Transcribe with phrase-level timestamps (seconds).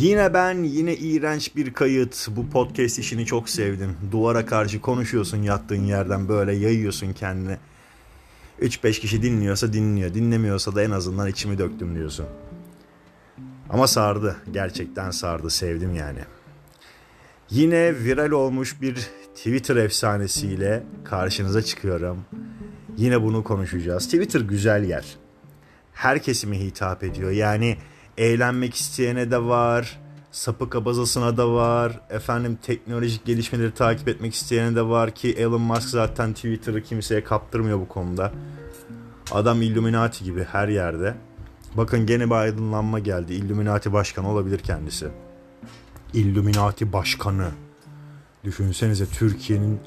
[0.00, 2.28] Yine ben, yine iğrenç bir kayıt.
[2.30, 3.96] Bu podcast işini çok sevdim.
[4.12, 7.56] Duvara karşı konuşuyorsun yattığın yerden böyle yayıyorsun kendini.
[8.60, 12.26] 3-5 kişi dinliyorsa dinliyor, dinlemiyorsa da en azından içimi döktüm diyorsun.
[13.70, 16.20] Ama sardı, gerçekten sardı, sevdim yani.
[17.50, 18.94] Yine viral olmuş bir
[19.34, 22.24] Twitter efsanesiyle karşınıza çıkıyorum.
[22.96, 24.04] Yine bunu konuşacağız.
[24.04, 25.04] Twitter güzel yer.
[25.92, 27.30] Her kesime hitap ediyor.
[27.30, 27.76] Yani
[28.20, 30.00] eğlenmek isteyene de var.
[30.32, 32.00] Sapık abazasına da var.
[32.10, 37.80] Efendim teknolojik gelişmeleri takip etmek isteyene de var ki Elon Musk zaten Twitter'ı kimseye kaptırmıyor
[37.80, 38.32] bu konuda.
[39.32, 41.14] Adam Illuminati gibi her yerde.
[41.74, 43.34] Bakın gene bir aydınlanma geldi.
[43.34, 45.08] Illuminati başkanı olabilir kendisi.
[46.14, 47.48] Illuminati başkanı.
[48.44, 49.80] Düşünsenize Türkiye'nin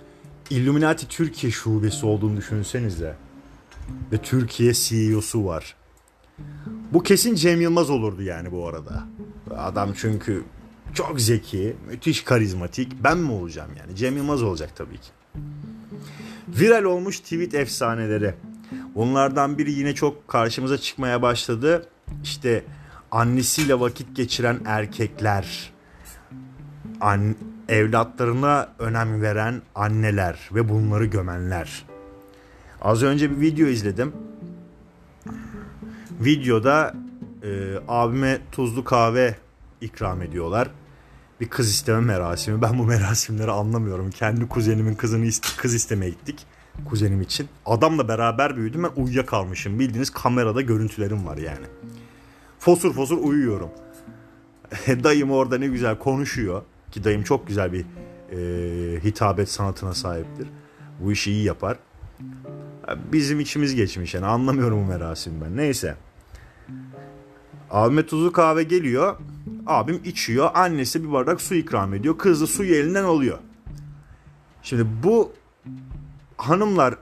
[0.50, 3.16] Illuminati Türkiye şubesi olduğunu düşünsenize.
[4.12, 5.76] Ve Türkiye CEO'su var.
[6.94, 9.04] Bu kesin Cem Yılmaz olurdu yani bu arada.
[9.58, 10.44] Adam çünkü
[10.94, 13.04] çok zeki, müthiş karizmatik.
[13.04, 13.96] Ben mi olacağım yani?
[13.96, 15.10] Cem Yılmaz olacak tabii ki.
[16.48, 18.34] Viral olmuş tweet efsaneleri.
[18.96, 21.88] Bunlardan biri yine çok karşımıza çıkmaya başladı.
[22.24, 22.64] İşte
[23.12, 25.74] annesiyle vakit geçiren erkekler,
[27.02, 27.36] an,
[27.70, 31.86] evlatlarına önem veren anneler ve bunları gömenler.
[32.82, 34.14] Az önce bir video izledim.
[36.20, 36.96] Videoda
[37.44, 39.36] e, abime tuzlu kahve
[39.82, 40.70] ikram ediyorlar.
[41.42, 42.62] Bir kız isteme merasimi.
[42.62, 44.10] Ben bu merasimleri anlamıyorum.
[44.10, 46.46] Kendi kuzenimin kızını kız istemeye gittik.
[46.86, 47.48] Kuzenim için.
[47.66, 48.84] Adamla beraber büyüdüm.
[48.84, 49.80] Ben uyuyakalmışım.
[49.80, 51.66] Bildiğiniz kamerada görüntülerim var yani.
[52.60, 53.70] Fosur fosur uyuyorum.
[54.88, 56.62] dayım orada ne güzel konuşuyor.
[56.92, 57.86] Ki dayım çok güzel bir
[58.32, 60.48] e, hitabet sanatına sahiptir.
[61.00, 61.78] Bu işi iyi yapar.
[63.12, 65.58] Bizim içimiz geçmiş yani anlamıyorum bu merasim ben.
[65.58, 65.96] Neyse.
[67.72, 69.18] Abime tuzlu kahve geliyor.
[69.68, 70.50] Abim içiyor.
[70.54, 72.18] Annesi bir bardak su ikram ediyor.
[72.18, 73.38] Kız da suyu elinden alıyor.
[74.64, 75.32] Şimdi bu
[76.38, 76.96] hanımlar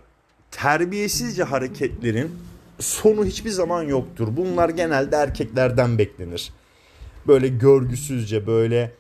[0.52, 2.32] terbiyesizce hareketlerin
[2.80, 4.28] sonu hiçbir zaman yoktur.
[4.38, 6.54] Bunlar genelde erkeklerden beklenir.
[7.28, 8.92] Böyle görgüsüzce böyle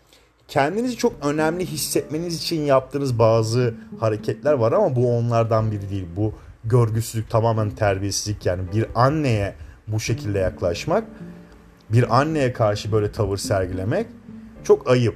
[0.47, 6.06] kendinizi çok önemli hissetmeniz için yaptığınız bazı hareketler var ama bu onlardan biri değil.
[6.16, 6.33] Bu
[6.63, 9.55] görgüsüzlük tamamen terbiyesizlik yani bir anneye
[9.88, 11.03] bu şekilde yaklaşmak
[11.89, 14.07] bir anneye karşı böyle tavır sergilemek
[14.63, 15.16] çok ayıp.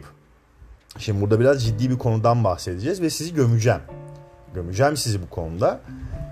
[0.97, 3.81] Şimdi burada biraz ciddi bir konudan bahsedeceğiz ve sizi gömeceğim.
[4.53, 5.81] Gömeceğim sizi bu konuda.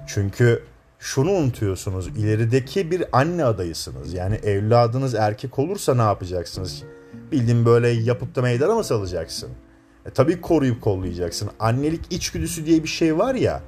[0.07, 0.63] Çünkü
[1.00, 2.07] şunu unutuyorsunuz.
[2.07, 4.13] İlerideki bir anne adayısınız.
[4.13, 6.84] Yani evladınız erkek olursa ne yapacaksınız?
[7.31, 9.50] Bildiğin böyle yapıp da meydana mı salacaksın?
[10.06, 11.50] E, tabii koruyup kollayacaksın.
[11.59, 13.62] Annelik içgüdüsü diye bir şey var ya.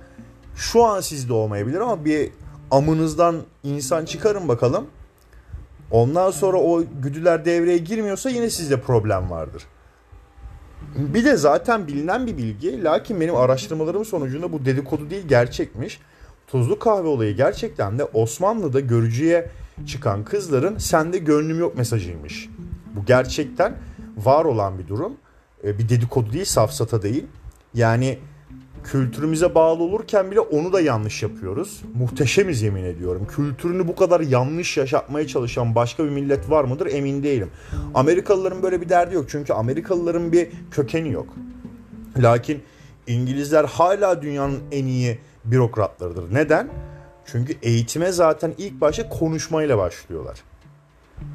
[0.55, 2.31] Şu an sizde olmayabilir ama bir
[2.71, 4.88] amınızdan insan çıkarın bakalım.
[5.91, 9.63] Ondan sonra o güdüler devreye girmiyorsa yine sizde problem vardır.
[10.95, 12.83] Bir de zaten bilinen bir bilgi.
[12.83, 15.99] Lakin benim araştırmalarım sonucunda bu dedikodu değil gerçekmiş.
[16.47, 19.49] Tuzlu kahve olayı gerçekten de Osmanlı'da görücüye
[19.87, 22.49] çıkan kızların sende gönlüm yok mesajıymış.
[22.95, 23.77] Bu gerçekten
[24.17, 25.13] var olan bir durum.
[25.63, 27.25] E, bir dedikodu değil, safsata değil.
[27.73, 28.19] Yani
[28.85, 31.81] kültürümüze bağlı olurken bile onu da yanlış yapıyoruz.
[31.94, 33.28] Muhteşemiz yemin ediyorum.
[33.35, 37.50] Kültürünü bu kadar yanlış yaşatmaya çalışan başka bir millet var mıdır emin değilim.
[37.94, 39.25] Amerikalıların böyle bir derdi yok.
[39.29, 41.28] Çünkü Amerikalıların bir kökeni yok.
[42.18, 42.63] Lakin
[43.07, 46.34] İngilizler hala dünyanın en iyi bürokratlarıdır.
[46.34, 46.69] Neden?
[47.25, 50.38] Çünkü eğitime zaten ilk başta konuşmayla başlıyorlar.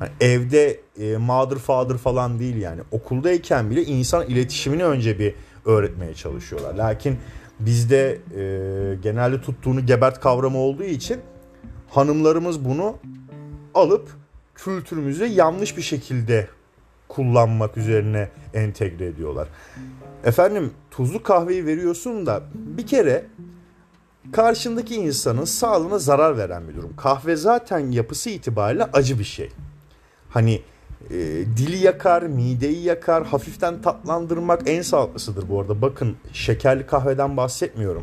[0.00, 2.80] Yani evde e, mother father falan değil yani.
[2.90, 5.34] Okuldayken bile insan iletişimini önce bir
[5.64, 6.74] öğretmeye çalışıyorlar.
[6.74, 7.18] Lakin
[7.60, 11.20] bizde e, genelde tuttuğunu gebert kavramı olduğu için
[11.90, 12.96] hanımlarımız bunu
[13.74, 14.10] alıp
[14.54, 16.48] kültürümüze yanlış bir şekilde
[17.08, 19.48] kullanmak üzerine entegre ediyorlar.
[20.24, 23.26] Efendim tuzlu kahveyi veriyorsun da bir kere
[24.32, 26.96] karşındaki insanın sağlığına zarar veren bir durum.
[26.96, 29.50] Kahve zaten yapısı itibariyle acı bir şey.
[30.28, 30.62] Hani
[31.10, 31.16] e,
[31.56, 35.82] dili yakar, mideyi yakar, hafiften tatlandırmak en sağlıklısıdır bu arada.
[35.82, 38.02] Bakın şekerli kahveden bahsetmiyorum.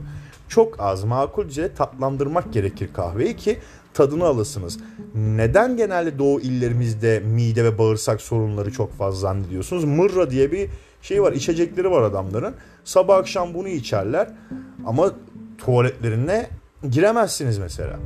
[0.49, 3.57] Çok az makulce tatlandırmak gerekir kahveyi ki
[3.93, 4.79] tadını alasınız.
[5.15, 9.83] Neden genelde doğu illerimizde mide ve bağırsak sorunları çok fazla zannediyorsunuz?
[9.83, 10.69] Mırra diye bir
[11.01, 12.55] şey var, içecekleri var adamların.
[12.83, 14.29] Sabah akşam bunu içerler
[14.85, 15.11] ama
[15.57, 16.49] tuvaletlerine
[16.89, 17.99] giremezsiniz mesela.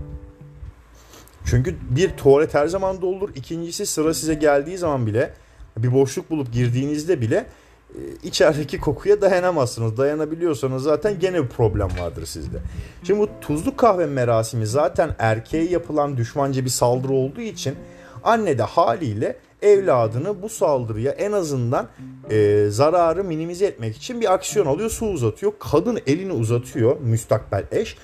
[1.46, 3.30] Çünkü bir tuvalet her zaman doldur.
[3.36, 5.34] İkincisi sıra size geldiği zaman bile
[5.78, 7.46] bir boşluk bulup girdiğinizde bile
[7.90, 9.98] e, içerideki kokuya dayanamazsınız.
[9.98, 12.58] Dayanabiliyorsanız zaten gene bir problem vardır sizde.
[13.04, 17.76] Şimdi bu tuzlu kahve merasimi zaten erkeğe yapılan düşmanca bir saldırı olduğu için
[18.24, 21.88] Anne de haliyle evladını bu saldırıya en azından
[22.32, 25.54] e, zararı minimize etmek için bir aksiyon alıyor su uzatıyor.
[25.60, 27.98] Kadın elini uzatıyor müstakbel eş.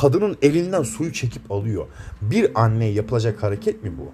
[0.00, 1.86] Kadının elinden suyu çekip alıyor.
[2.22, 4.12] Bir anneye yapılacak hareket mi bu?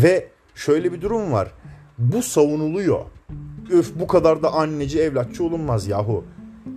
[0.00, 1.52] Ve şöyle bir durum var.
[1.98, 3.04] Bu savunuluyor.
[3.70, 6.24] Öf bu kadar da anneci evlatçı olunmaz yahu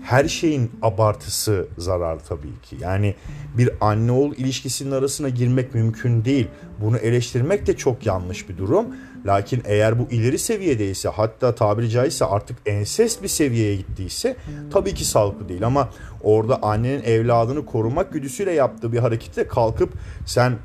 [0.03, 2.77] her şeyin abartısı zarar tabii ki.
[2.79, 3.15] Yani
[3.57, 6.47] bir anne oğul ilişkisinin arasına girmek mümkün değil.
[6.81, 8.85] Bunu eleştirmek de çok yanlış bir durum.
[9.25, 14.35] Lakin eğer bu ileri seviyedeyse hatta tabiri caizse artık ensest bir seviyeye gittiyse
[14.71, 15.65] tabii ki sağlıklı değil.
[15.65, 15.89] Ama
[16.23, 19.93] orada annenin evladını korumak güdüsüyle yaptığı bir harekette kalkıp
[20.25, 20.57] sen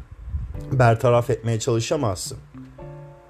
[0.72, 2.38] bertaraf etmeye çalışamazsın.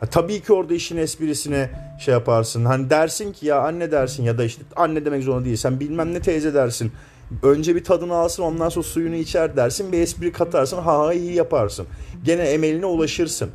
[0.06, 2.64] Tabii ki orada işin esprisine şey yaparsın.
[2.64, 5.56] Hani dersin ki ya anne dersin ya da işte anne demek zorunda değil.
[5.56, 6.92] Sen bilmem ne teyze dersin.
[7.42, 9.92] Önce bir tadını alsın ondan sonra suyunu içer dersin.
[9.92, 11.86] Bir espri katarsın ha ha iyi yaparsın.
[12.24, 13.50] Gene emeline ulaşırsın.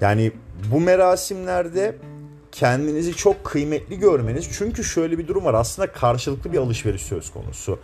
[0.00, 0.32] Yani
[0.72, 1.96] bu merasimlerde
[2.52, 4.48] kendinizi çok kıymetli görmeniz.
[4.52, 5.54] Çünkü şöyle bir durum var.
[5.54, 7.78] Aslında karşılıklı bir alışveriş söz konusu.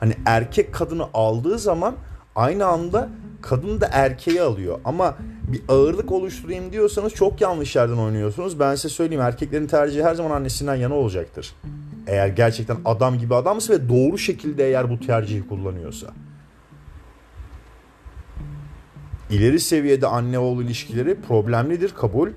[0.00, 1.96] Hani erkek kadını aldığı zaman
[2.36, 3.08] aynı anda
[3.42, 4.78] kadın da erkeği alıyor.
[4.84, 5.16] Ama
[5.52, 8.60] bir ağırlık oluşturayım diyorsanız çok yanlış yerden oynuyorsunuz.
[8.60, 11.54] Ben size söyleyeyim erkeklerin tercihi her zaman annesinden yana olacaktır.
[12.06, 16.06] Eğer gerçekten adam gibi adamsa ve doğru şekilde eğer bu tercihi kullanıyorsa.
[19.30, 22.28] İleri seviyede anne oğul ilişkileri problemlidir kabul.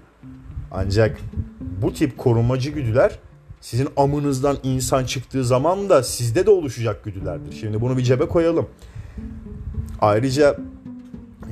[0.71, 1.19] Ancak
[1.81, 3.19] bu tip korumacı güdüler
[3.61, 7.51] sizin amınızdan insan çıktığı zaman da sizde de oluşacak güdülerdir.
[7.51, 8.67] Şimdi bunu bir cebe koyalım.
[10.03, 10.57] Ayrıca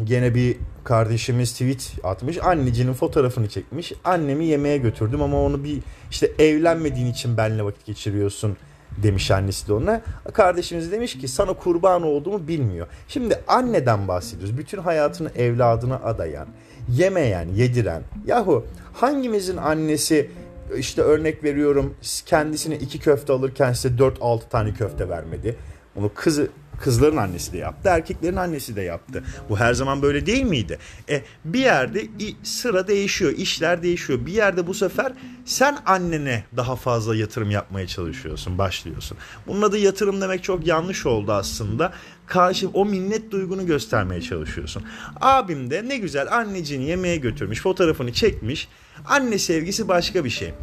[0.04, 2.38] gene bir kardeşimiz tweet atmış.
[2.44, 3.94] Annecinin fotoğrafını çekmiş.
[4.04, 5.80] Annemi yemeğe götürdüm ama onu bir
[6.12, 8.58] işte evlenmediğin için benle vakit geçiriyorsun
[9.04, 10.02] demiş annesi de ona.
[10.34, 12.88] Kardeşimiz demiş ki sana kurban olduğumu bilmiyor.
[13.08, 14.58] Şimdi anneden bahsediyoruz.
[14.58, 16.48] Bütün hayatını evladına adayan,
[16.90, 18.04] yemeyen, yediren.
[18.26, 20.30] Yahu hangimizin annesi
[20.78, 21.96] işte örnek veriyorum
[22.26, 25.56] kendisine iki köfte alırken size 4-6 tane köfte vermedi.
[25.96, 26.50] Onu kızı
[26.82, 29.24] Kızların annesi de yaptı, erkeklerin annesi de yaptı.
[29.50, 30.78] Bu her zaman böyle değil miydi?
[31.10, 32.08] E, bir yerde
[32.44, 34.26] sıra değişiyor, işler değişiyor.
[34.26, 35.14] Bir yerde bu sefer
[35.46, 39.18] sen annene daha fazla yatırım yapmaya çalışıyorsun, başlıyorsun.
[39.48, 41.94] Bunun adı yatırım demek çok yanlış oldu aslında.
[42.26, 44.84] Karşı o minnet duygunu göstermeye çalışıyorsun.
[45.22, 48.68] Abim de ne güzel anneciğini yemeğe götürmüş, fotoğrafını çekmiş.
[49.06, 50.54] Anne sevgisi başka bir şey.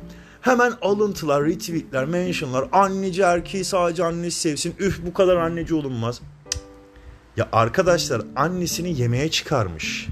[0.41, 4.75] Hemen alıntılar, retweetler, mentionlar, anneci erkeği sadece annesi sevsin.
[4.79, 6.21] Üf bu kadar anneci olunmaz.
[7.37, 10.09] Ya arkadaşlar annesini yemeğe çıkarmış.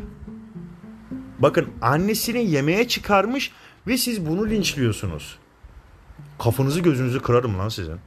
[1.39, 3.53] Bakın annesini yemeğe çıkarmış
[3.87, 5.39] ve siz bunu linçliyorsunuz.
[6.39, 7.99] Kafanızı gözünüzü kırarım lan sizin.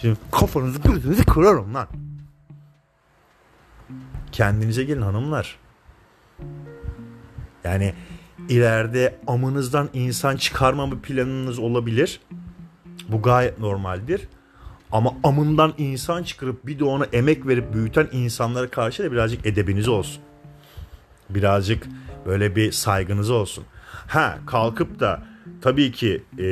[0.00, 1.88] Şimdi kafanızı gözünüzü kırarım lan.
[4.32, 5.58] Kendinize gelin hanımlar.
[7.64, 7.94] Yani
[8.48, 12.20] ileride amınızdan insan çıkarma bir planınız olabilir.
[13.08, 14.28] Bu gayet normaldir.
[14.92, 19.88] Ama amından insan çıkarıp bir de ona emek verip büyüten insanlara karşı da birazcık edebiniz
[19.88, 20.22] olsun.
[21.30, 21.86] Birazcık
[22.26, 23.64] böyle bir saygınız olsun.
[24.06, 25.22] Ha kalkıp da
[25.60, 26.46] tabii ki e,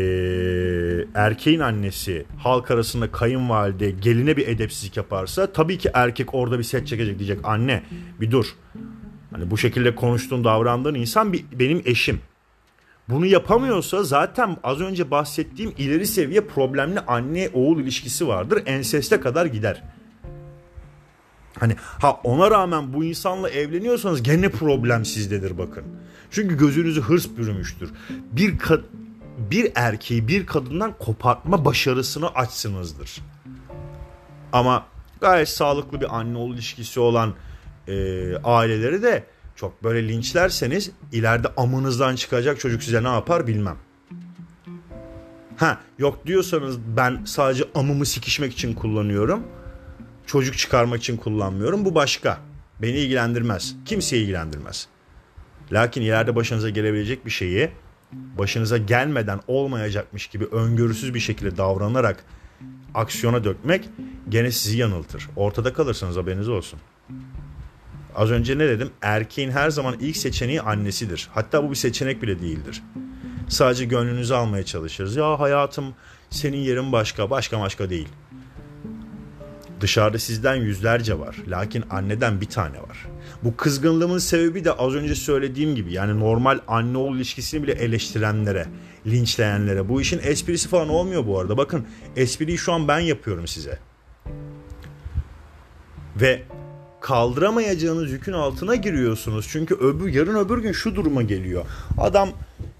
[1.14, 6.86] erkeğin annesi halk arasında kayınvalide geline bir edepsizlik yaparsa tabii ki erkek orada bir set
[6.86, 7.82] çekecek diyecek anne
[8.20, 8.54] bir dur
[9.34, 12.20] Hani bu şekilde konuştuğun davrandığın insan bir, benim eşim.
[13.08, 18.62] Bunu yapamıyorsa zaten az önce bahsettiğim ileri seviye problemli anne oğul ilişkisi vardır.
[18.66, 19.82] Enseste kadar gider.
[21.58, 25.84] Hani ha ona rağmen bu insanla evleniyorsanız gene problem sizdedir bakın.
[26.30, 27.90] Çünkü gözünüzü hırs bürümüştür.
[28.32, 28.84] Bir ka-
[29.50, 33.20] bir erkeği bir kadından kopartma başarısını açsınızdır.
[34.52, 34.86] Ama
[35.20, 37.34] gayet sağlıklı bir anne oğul ilişkisi olan
[37.88, 39.24] e, aileleri de
[39.56, 43.76] çok böyle linçlerseniz ileride amınızdan çıkacak çocuk size ne yapar bilmem.
[45.56, 49.42] Ha yok diyorsanız ben sadece amımı sikişmek için kullanıyorum.
[50.26, 51.84] Çocuk çıkarmak için kullanmıyorum.
[51.84, 52.38] Bu başka.
[52.82, 53.76] Beni ilgilendirmez.
[53.84, 54.88] Kimseyi ilgilendirmez.
[55.72, 57.70] Lakin ileride başınıza gelebilecek bir şeyi
[58.12, 62.24] başınıza gelmeden olmayacakmış gibi öngörüsüz bir şekilde davranarak
[62.94, 63.88] aksiyona dökmek
[64.28, 65.28] gene sizi yanıltır.
[65.36, 66.80] Ortada kalırsınız haberiniz olsun.
[68.14, 68.90] Az önce ne dedim?
[69.02, 71.28] Erkeğin her zaman ilk seçeneği annesidir.
[71.32, 72.82] Hatta bu bir seçenek bile değildir.
[73.48, 75.16] Sadece gönlünüzü almaya çalışırız.
[75.16, 75.94] Ya hayatım
[76.30, 78.08] senin yerin başka, başka başka değil.
[79.80, 81.36] Dışarıda sizden yüzlerce var.
[81.48, 83.06] Lakin anneden bir tane var.
[83.42, 88.66] Bu kızgınlığımın sebebi de az önce söylediğim gibi yani normal anne oğul ilişkisini bile eleştirenlere,
[89.06, 89.88] linçleyenlere.
[89.88, 91.56] Bu işin esprisi falan olmuyor bu arada.
[91.56, 93.78] Bakın espriyi şu an ben yapıyorum size.
[96.16, 96.42] Ve
[97.04, 99.46] kaldıramayacağınız yükün altına giriyorsunuz.
[99.50, 101.64] Çünkü öbür yarın öbür gün şu duruma geliyor.
[101.98, 102.28] Adam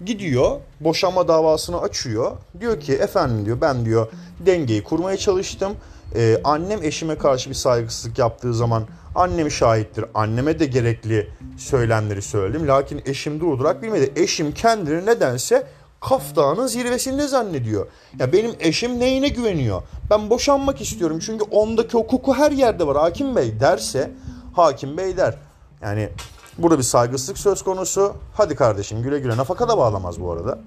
[0.05, 2.31] gidiyor, boşanma davasını açıyor.
[2.59, 4.07] Diyor ki efendim diyor ben diyor
[4.45, 5.73] dengeyi kurmaya çalıştım.
[6.15, 8.83] Ee, annem eşime karşı bir saygısızlık yaptığı zaman
[9.15, 10.05] annem şahittir.
[10.13, 12.67] Anneme de gerekli söylemleri söyledim.
[12.67, 14.13] Lakin eşim durdurak bilmedi.
[14.15, 15.67] Eşim kendini nedense
[16.09, 17.87] Kaf Dağı'nın zirvesinde zannediyor.
[18.19, 19.81] Ya benim eşim neyine güveniyor?
[20.09, 24.11] Ben boşanmak istiyorum çünkü ondaki o koku her yerde var Hakim Bey derse
[24.55, 25.37] Hakim Bey der.
[25.81, 26.09] Yani
[26.57, 28.13] burada bir saygısızlık söz konusu.
[28.33, 30.59] Hadi kardeşim güle güle nafaka da bağlamaz bu arada.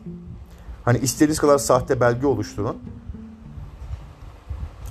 [0.85, 2.76] Hani istediğiniz kadar sahte belge oluşturun.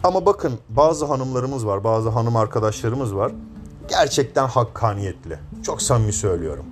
[0.04, 3.32] Ama bakın bazı hanımlarımız var, bazı hanım arkadaşlarımız var.
[3.90, 5.40] Gerçekten hakkaniyetli.
[5.64, 6.66] Çok samimi söylüyorum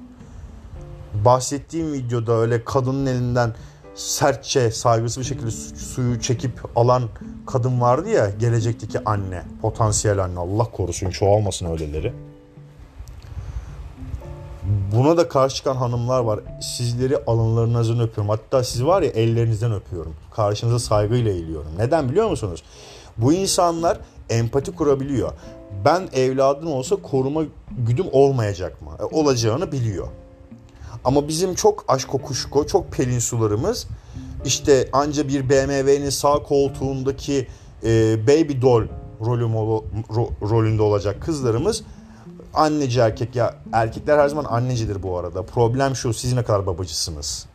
[1.26, 3.56] bahsettiğim videoda öyle kadının elinden
[3.96, 7.04] sertçe saygısız bir şekilde suyu çekip alan
[7.48, 12.14] kadın vardı ya gelecekteki anne potansiyel anne Allah korusun çoğalmasın öyleleri.
[14.96, 16.40] Buna da karşı çıkan hanımlar var.
[16.62, 18.30] Sizleri alınlarınızdan öpüyorum.
[18.30, 20.16] Hatta siz var ya ellerinizden öpüyorum.
[20.32, 21.72] Karşınıza saygıyla eğiliyorum.
[21.78, 22.64] Neden biliyor musunuz?
[23.18, 25.32] Bu insanlar empati kurabiliyor.
[25.86, 27.44] Ben evladım olsa koruma
[27.78, 28.90] güdüm olmayacak mı?
[29.00, 30.08] E, olacağını biliyor.
[31.06, 33.88] Ama bizim çok aşk kokuşko, çok pelin sularımız
[34.46, 37.48] işte anca bir BMW'nin sağ koltuğundaki
[37.84, 38.88] e, baby doll
[39.26, 39.44] rolü,
[40.16, 41.84] ro, rolünde olacak kızlarımız
[42.54, 45.44] anneci erkek ya erkekler her zaman annecidir bu arada.
[45.44, 47.46] Problem şu siz ne kadar babacısınız.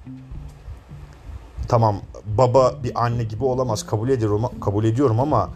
[1.68, 2.00] Tamam
[2.38, 5.50] baba bir anne gibi olamaz kabul ediyorum kabul ediyorum ama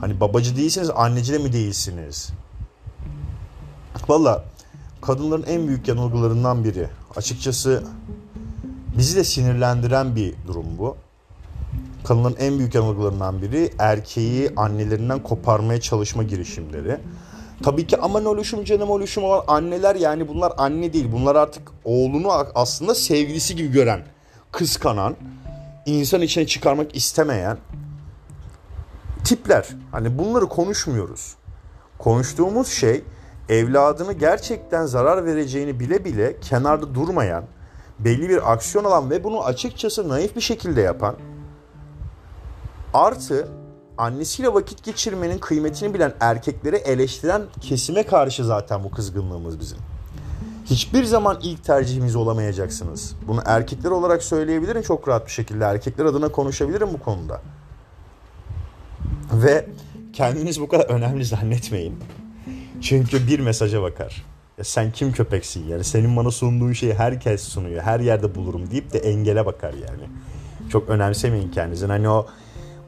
[0.00, 2.30] hani babacı değilsiniz anneci de mi değilsiniz?
[4.08, 4.44] Valla
[5.02, 6.88] kadınların en büyük yanılgılarından biri.
[7.16, 7.82] Açıkçası
[8.98, 10.96] bizi de sinirlendiren bir durum bu.
[12.04, 16.98] Kadınların en büyük yanılgılarından biri erkeği annelerinden koparmaya çalışma girişimleri.
[17.62, 21.12] Tabii ki aman oluşum canım oluşum olan anneler yani bunlar anne değil.
[21.12, 24.04] Bunlar artık oğlunu aslında sevgilisi gibi gören,
[24.52, 25.16] kıskanan,
[25.86, 27.58] insan içine çıkarmak istemeyen
[29.24, 29.68] tipler.
[29.92, 31.34] Hani bunları konuşmuyoruz.
[31.98, 33.04] Konuştuğumuz şey
[33.48, 37.44] evladını gerçekten zarar vereceğini bile bile kenarda durmayan,
[37.98, 41.16] belli bir aksiyon alan ve bunu açıkçası naif bir şekilde yapan
[42.94, 43.48] artı
[43.98, 49.78] annesiyle vakit geçirmenin kıymetini bilen erkekleri eleştiren kesime karşı zaten bu kızgınlığımız bizim.
[50.64, 53.16] Hiçbir zaman ilk tercihimiz olamayacaksınız.
[53.28, 55.64] Bunu erkekler olarak söyleyebilirim çok rahat bir şekilde.
[55.64, 57.40] Erkekler adına konuşabilirim bu konuda.
[59.32, 59.66] Ve
[60.12, 61.98] kendiniz bu kadar önemli zannetmeyin.
[62.84, 64.24] Çünkü bir mesaja bakar.
[64.58, 67.82] Ya sen kim köpeksin yani senin bana sunduğun şeyi herkes sunuyor.
[67.82, 70.08] Her yerde bulurum deyip de engele bakar yani.
[70.70, 71.86] Çok önemsemeyin kendinizi.
[71.86, 72.26] Hani o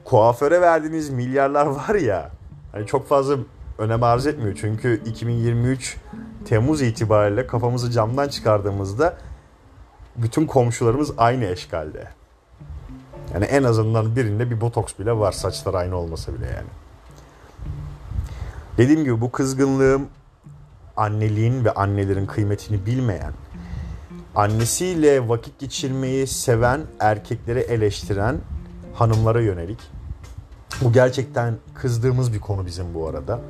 [0.05, 2.31] kuaföre verdiğiniz milyarlar var ya.
[2.73, 3.37] Hani çok fazla
[3.79, 4.59] önem arz etmiyor.
[4.61, 5.97] Çünkü 2023
[6.45, 9.17] Temmuz itibariyle kafamızı camdan çıkardığımızda
[10.17, 12.09] bütün komşularımız aynı eşkalde.
[13.35, 16.86] Yani en azından birinde bir botoks bile var saçlar aynı olmasa bile yani.
[18.79, 20.09] Dediğim gibi bu kızgınlığım
[20.97, 23.33] anneliğin ve annelerin kıymetini bilmeyen,
[24.35, 28.41] annesiyle vakit geçirmeyi seven erkekleri eleştiren
[28.95, 29.79] hanımlara yönelik.
[30.83, 33.41] Bu gerçekten kızdığımız bir konu bizim bu arada.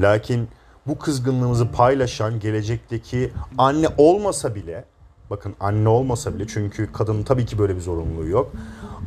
[0.00, 0.48] Lakin
[0.86, 4.84] bu kızgınlığımızı paylaşan gelecekteki anne olmasa bile
[5.30, 8.52] bakın anne olmasa bile çünkü kadının tabii ki böyle bir zorunluluğu yok.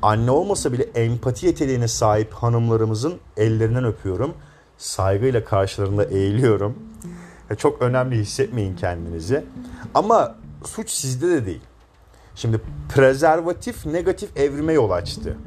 [0.01, 4.33] Anne olmasa bile empati yeteneğine sahip hanımlarımızın ellerinden öpüyorum
[4.77, 6.75] saygıyla karşılarında eğiliyorum.
[7.57, 9.43] Çok önemli hissetmeyin kendinizi.
[9.93, 11.61] Ama suç sizde de değil.
[12.35, 12.61] Şimdi
[12.95, 15.37] prezervatif negatif evrime yol açtı.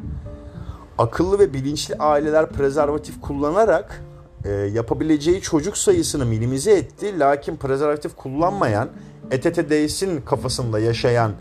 [0.98, 4.02] Akıllı ve bilinçli aileler prezervatif kullanarak
[4.44, 7.18] e, yapabileceği çocuk sayısını minimize etti.
[7.18, 8.88] Lakin prezervatif kullanmayan,
[9.30, 11.32] etete değsin kafasında yaşayan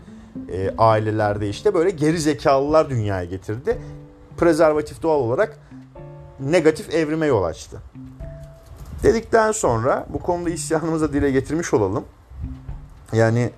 [0.52, 3.78] e, ailelerde işte böyle geri zekalılar dünyaya getirdi.
[4.36, 5.58] Prezervatif doğal olarak
[6.40, 7.82] negatif evrime yol açtı.
[9.02, 12.04] Dedikten sonra bu konuda isyanımıza dile getirmiş olalım.
[13.12, 13.50] Yani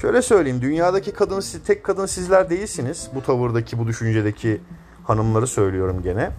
[0.00, 3.08] şöyle söyleyeyim dünyadaki kadın tek kadın sizler değilsiniz.
[3.14, 4.60] Bu tavırdaki bu düşüncedeki
[5.04, 6.30] hanımları söylüyorum gene.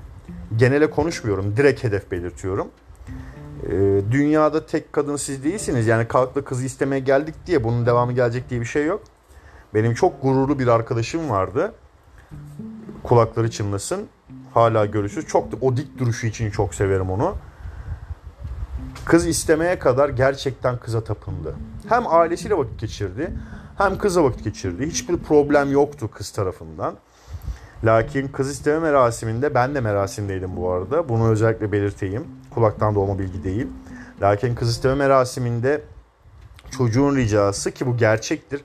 [0.55, 2.67] Genele konuşmuyorum direkt hedef belirtiyorum.
[3.63, 5.87] Ee, dünyada tek kadın siz değilsiniz.
[5.87, 9.01] Yani kalkla kızı istemeye geldik diye bunun devamı gelecek diye bir şey yok.
[9.73, 11.73] Benim çok gururlu bir arkadaşım vardı.
[13.03, 14.07] Kulakları çınlasın
[14.53, 15.27] hala görüşürüz.
[15.27, 17.35] Çok o dik duruşu için çok severim onu.
[19.05, 21.55] Kız istemeye kadar gerçekten kıza tapındı.
[21.89, 23.33] Hem ailesiyle vakit geçirdi
[23.77, 24.87] hem kıza vakit geçirdi.
[24.87, 26.95] Hiçbir problem yoktu kız tarafından.
[27.83, 31.09] Lakin kız isteme merasiminde ben de merasimdeydim bu arada.
[31.09, 32.27] Bunu özellikle belirteyim.
[32.53, 33.67] Kulaktan dolma bilgi değil.
[34.21, 35.81] Lakin kız isteme merasiminde
[36.77, 38.61] çocuğun ricası ki bu gerçektir.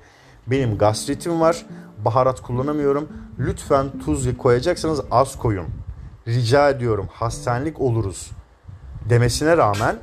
[0.46, 1.66] Benim gastritim var.
[2.04, 3.08] Baharat kullanamıyorum.
[3.38, 5.66] Lütfen tuz koyacaksanız az koyun.
[6.28, 8.30] Rica ediyorum hastanelik oluruz
[9.08, 9.96] demesine rağmen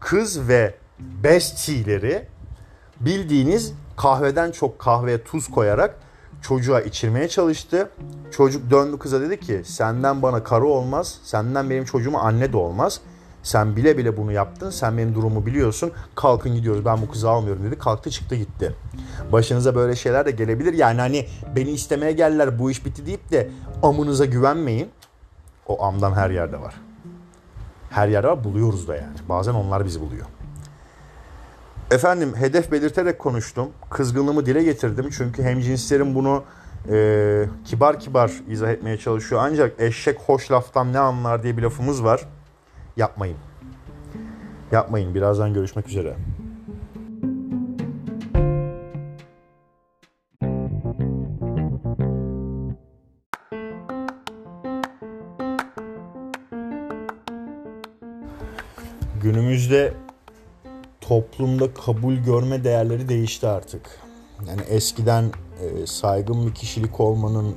[0.00, 2.26] kız ve bestileri
[3.00, 5.94] bildiğiniz kahveden çok kahveye tuz koyarak
[6.42, 7.90] çocuğa içirmeye çalıştı.
[8.30, 13.00] Çocuk döndü kıza dedi ki senden bana karı olmaz, senden benim çocuğuma anne de olmaz.
[13.42, 14.70] Sen bile bile bunu yaptın.
[14.70, 15.92] Sen benim durumu biliyorsun.
[16.14, 16.84] Kalkın gidiyoruz.
[16.84, 17.78] Ben bu kızı almıyorum dedi.
[17.78, 18.74] Kalktı çıktı gitti.
[19.32, 20.72] Başınıza böyle şeyler de gelebilir.
[20.72, 23.50] Yani hani beni istemeye geldiler bu iş bitti deyip de
[23.82, 24.90] amınıza güvenmeyin.
[25.66, 26.74] O amdan her yerde var.
[27.90, 29.16] Her yerde var buluyoruz da yani.
[29.28, 30.26] Bazen onlar bizi buluyor.
[31.90, 33.68] Efendim hedef belirterek konuştum.
[33.90, 35.10] Kızgınlığımı dile getirdim.
[35.10, 36.44] Çünkü hemcinslerim bunu
[36.90, 39.40] e, kibar kibar izah etmeye çalışıyor.
[39.44, 42.20] Ancak eşek hoş laftan ne anlar diye bir lafımız var.
[42.96, 43.36] Yapmayın.
[44.72, 45.14] Yapmayın.
[45.14, 46.16] Birazdan görüşmek üzere.
[59.22, 59.94] Günümüzde
[61.00, 63.98] toplumda kabul görme değerleri değişti artık.
[64.48, 65.24] Yani eskiden
[65.60, 67.56] e, saygın bir kişilik olmanın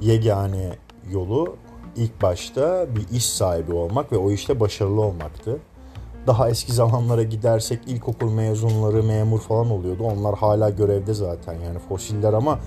[0.00, 0.76] yegane
[1.10, 1.56] yolu
[1.96, 5.58] ilk başta bir iş sahibi olmak ve o işte başarılı olmaktı.
[6.26, 10.02] Daha eski zamanlara gidersek ilkokul mezunları memur falan oluyordu.
[10.02, 12.58] Onlar hala görevde zaten yani fosiller ama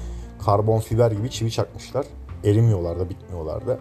[0.46, 2.05] karbon fiber gibi çivi çakmışlar.
[2.43, 3.77] Erimiyorlar da bitmiyorlar da.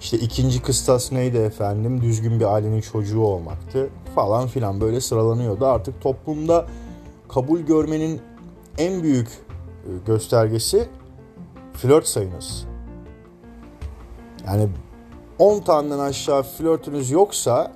[0.00, 2.02] İşte ikinci kıstas neydi efendim?
[2.02, 5.66] Düzgün bir ailenin çocuğu olmaktı falan filan böyle sıralanıyordu.
[5.66, 6.66] Artık toplumda
[7.28, 8.20] kabul görmenin
[8.78, 10.88] en büyük e, göstergesi
[11.72, 12.66] flört sayınız.
[14.48, 14.68] Yani
[15.38, 17.72] 10 taneden aşağı flörtünüz yoksa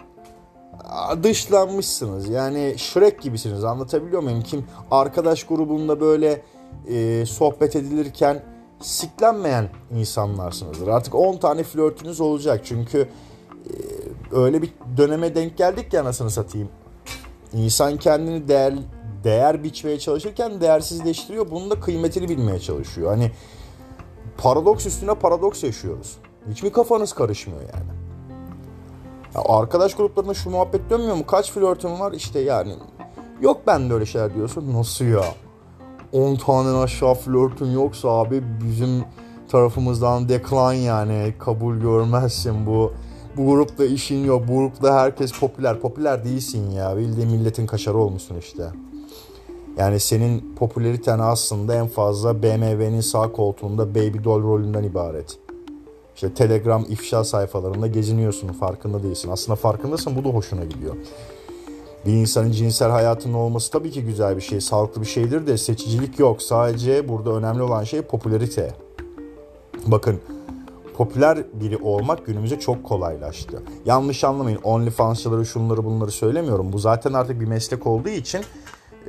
[1.23, 2.29] dışlanmışsınız.
[2.29, 4.43] Yani Shrek gibisiniz anlatabiliyor muyum?
[4.43, 6.43] Kim arkadaş grubunda böyle
[6.89, 8.43] e, sohbet edilirken
[8.81, 10.89] siklenmeyen insanlarsınızdır.
[10.89, 12.61] Artık 10 tane flörtünüz olacak.
[12.65, 13.73] Çünkü e,
[14.37, 16.69] öyle bir döneme denk geldik ya anasını satayım.
[17.53, 18.75] İnsan kendini değer
[19.25, 21.51] değer biçmeye çalışırken değersizleştiriyor.
[21.51, 23.11] Bunun da kıymetini bilmeye çalışıyor.
[23.11, 23.31] Hani
[24.39, 26.19] paradoks üstüne paradoks yaşıyoruz.
[26.51, 28.03] Hiç mi kafanız karışmıyor yani?
[29.35, 31.27] Ya arkadaş gruplarında şu muhabbet dönmüyor mu?
[31.27, 32.13] Kaç flörtün var?
[32.13, 32.75] İşte yani
[33.41, 34.73] yok ben de öyle şeyler diyorsun.
[34.73, 35.25] Nasıl ya?
[36.13, 39.05] 10 tane aşağı flörtün yoksa abi bizim
[39.49, 42.93] tarafımızdan decline yani kabul görmezsin bu.
[43.37, 44.49] Bu grupta işin yok.
[44.49, 45.81] Bu grupta herkes popüler.
[45.81, 46.97] Popüler değilsin ya.
[46.97, 48.63] Bildiğin milletin kaşarı olmuşsun işte.
[49.77, 55.39] Yani senin popüleriten aslında en fazla BMW'nin sağ koltuğunda Baby Doll rolünden ibaret.
[56.15, 59.31] İşte Telegram ifşa sayfalarında geziniyorsun farkında değilsin.
[59.31, 60.97] Aslında farkındasın bu da hoşuna gidiyor.
[62.07, 66.19] Bir insanın cinsel hayatının olması tabii ki güzel bir şey, sağlıklı bir şeydir de seçicilik
[66.19, 66.43] yok.
[66.43, 68.75] Sadece burada önemli olan şey popülerite.
[69.87, 70.21] Bakın
[70.97, 73.63] popüler biri olmak günümüzde çok kolaylaştı.
[73.85, 76.73] Yanlış anlamayın OnlyFans'çıları şunları bunları söylemiyorum.
[76.73, 78.41] Bu zaten artık bir meslek olduğu için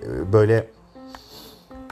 [0.02, 0.68] e, böyle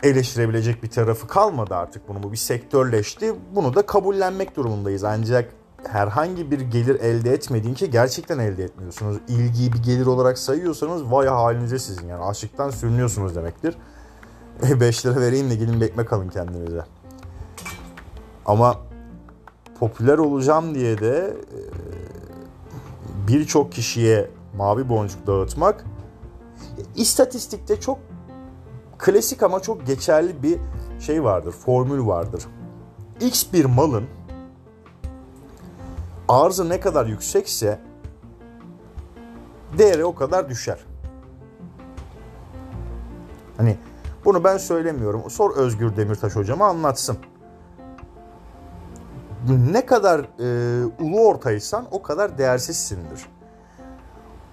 [0.04, 2.24] eleştirebilecek bir tarafı kalmadı artık bunu.
[2.24, 3.36] Bu bir sektörleşti.
[3.56, 5.04] Bunu da kabullenmek durumundayız.
[5.04, 5.54] Ancak
[5.88, 9.18] herhangi bir gelir elde etmediğin ki gerçekten elde etmiyorsunuz.
[9.28, 13.78] İlgiyi bir gelir olarak sayıyorsanız vay halinize sizin yani açlıktan sürünüyorsunuz demektir.
[14.80, 16.86] 5 lira vereyim de bir ekmek alın kendinize.
[18.46, 18.78] Ama
[19.80, 21.60] popüler olacağım diye de e,
[23.28, 25.86] birçok kişiye mavi boncuk dağıtmak
[26.96, 28.00] istatistikte çok
[29.02, 30.60] klasik ama çok geçerli bir
[31.00, 32.44] şey vardır, formül vardır.
[33.22, 34.06] X bir malın
[36.28, 37.80] arzı ne kadar yüksekse
[39.78, 40.80] değeri o kadar düşer.
[43.58, 43.78] Hani
[44.26, 45.30] bunu ben söylemiyorum.
[45.30, 47.18] Sor Özgür Demirtaş hocama anlatsın.
[49.72, 53.26] Ne kadar e, ulu ortaysan o kadar değersizsindir.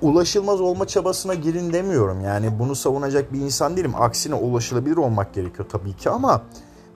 [0.02, 2.20] Ulaşılmaz olma çabasına girin demiyorum.
[2.20, 3.92] Yani bunu savunacak bir insan değilim.
[3.96, 6.42] Aksine ulaşılabilir olmak gerekiyor tabii ki ama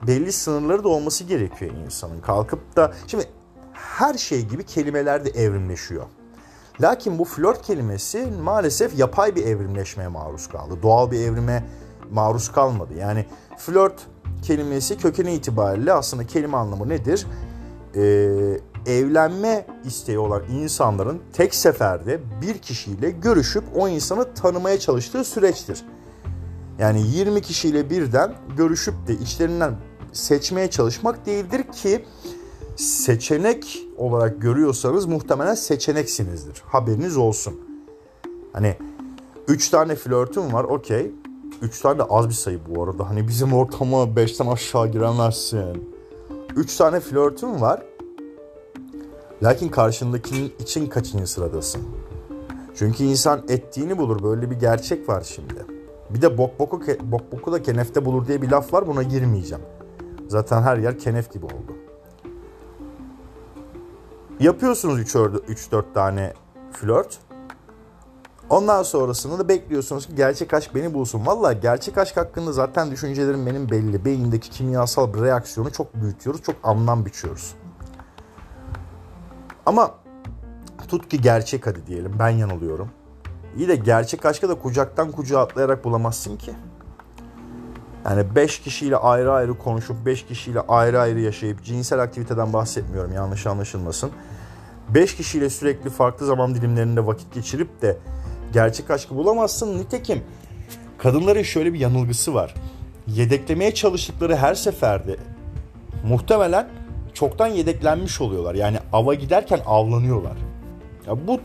[0.07, 2.21] belli sınırları da olması gerekiyor insanın.
[2.21, 3.25] Kalkıp da şimdi
[3.73, 6.05] her şey gibi kelimeler de evrimleşiyor.
[6.81, 10.77] Lakin bu flört kelimesi maalesef yapay bir evrimleşmeye maruz kaldı.
[10.83, 11.65] Doğal bir evrime
[12.11, 12.93] maruz kalmadı.
[12.99, 13.25] Yani
[13.57, 14.07] flört
[14.41, 17.27] kelimesi kökeni itibariyle aslında kelime anlamı nedir?
[17.95, 25.85] Ee, evlenme isteği olan insanların tek seferde bir kişiyle görüşüp o insanı tanımaya çalıştığı süreçtir.
[26.79, 29.75] Yani 20 kişiyle birden görüşüp de içlerinden
[30.13, 32.05] seçmeye çalışmak değildir ki
[32.75, 36.63] seçenek olarak görüyorsanız muhtemelen seçeneksinizdir.
[36.65, 37.61] Haberiniz olsun.
[38.53, 38.77] Hani
[39.47, 41.11] 3 tane flörtüm var okey.
[41.61, 43.09] 3 tane de az bir sayı bu arada.
[43.09, 45.93] Hani bizim ortama 5'ten aşağı giremezsin.
[46.55, 47.83] 3 tane flörtüm var.
[49.43, 51.81] Lakin karşındakinin için kaçıncı sıradasın?
[52.75, 54.23] Çünkü insan ettiğini bulur.
[54.23, 55.65] Böyle bir gerçek var şimdi.
[56.09, 58.87] Bir de bok boku, bok boku da kenefte bulur diye bir laf var.
[58.87, 59.63] Buna girmeyeceğim.
[60.27, 61.75] Zaten her yer kenef gibi oldu.
[64.39, 66.33] Yapıyorsunuz 3-4 tane
[66.71, 67.19] flört.
[68.49, 71.25] Ondan sonrasında da bekliyorsunuz ki gerçek aşk beni bulsun.
[71.25, 74.05] Valla gerçek aşk hakkında zaten düşüncelerim benim belli.
[74.05, 77.55] Beyindeki kimyasal bir reaksiyonu çok büyütüyoruz, çok anlam biçiyoruz.
[79.65, 79.91] Ama
[80.87, 82.89] tut ki gerçek hadi diyelim ben yanılıyorum.
[83.57, 86.53] İyi de gerçek aşkı da kucaktan kucağa atlayarak bulamazsın ki.
[88.05, 93.47] Yani 5 kişiyle ayrı ayrı konuşup 5 kişiyle ayrı ayrı yaşayıp cinsel aktiviteden bahsetmiyorum yanlış
[93.47, 94.11] anlaşılmasın.
[94.89, 97.97] 5 kişiyle sürekli farklı zaman dilimlerinde vakit geçirip de
[98.53, 99.77] gerçek aşkı bulamazsın.
[99.77, 100.23] Nitekim
[100.97, 102.53] kadınların şöyle bir yanılgısı var.
[103.07, 105.15] Yedeklemeye çalıştıkları her seferde
[106.03, 106.69] muhtemelen
[107.13, 108.55] çoktan yedeklenmiş oluyorlar.
[108.55, 110.37] Yani ava giderken avlanıyorlar.
[111.07, 111.39] Ya bu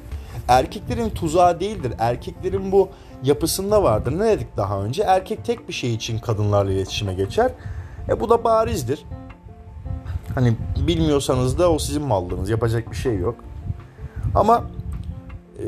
[0.49, 1.93] erkeklerin tuzağı değildir.
[1.99, 2.89] Erkeklerin bu
[3.23, 4.19] yapısında vardır.
[4.19, 5.03] Ne dedik daha önce?
[5.03, 7.51] Erkek tek bir şey için kadınlarla iletişime geçer.
[8.09, 9.05] E bu da barizdir.
[10.35, 12.51] Hani bilmiyorsanız da o sizin mallığınız.
[12.51, 13.35] Yapacak bir şey yok.
[14.35, 14.65] Ama
[15.59, 15.65] e,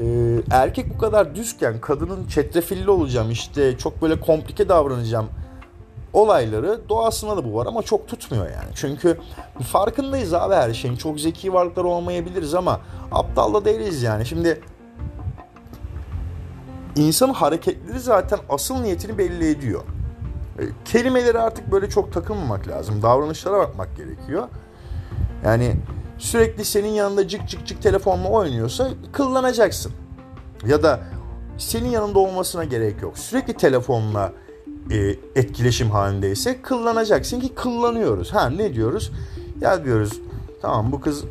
[0.51, 5.29] erkek bu kadar düzken kadının çetrefilli olacağım işte çok böyle komplike davranacağım
[6.12, 8.68] olayları doğasında da bu var ama çok tutmuyor yani.
[8.75, 9.18] Çünkü
[9.73, 10.96] farkındayız abi her şeyin.
[10.96, 12.81] Çok zeki varlıklar olmayabiliriz ama
[13.12, 14.27] aptal da değiliz yani.
[14.27, 14.61] Şimdi
[16.96, 19.81] insanın hareketleri zaten asıl niyetini belli ediyor.
[20.59, 23.03] E, kelimeleri artık böyle çok takılmamak lazım.
[23.03, 24.49] Davranışlara bakmak gerekiyor.
[25.44, 25.77] Yani
[26.18, 29.92] sürekli senin yanında cık cık cık telefonla oynuyorsa kıllanacaksın.
[30.66, 31.01] Ya da
[31.59, 33.18] senin yanında olmasına gerek yok.
[33.18, 34.33] Sürekli telefonla
[34.90, 38.35] e, etkileşim halindeyse kıllanacaksın ki kıllanıyoruz.
[38.35, 39.12] Ha ne diyoruz?
[39.61, 40.20] Ya diyoruz
[40.62, 41.24] tamam bu kız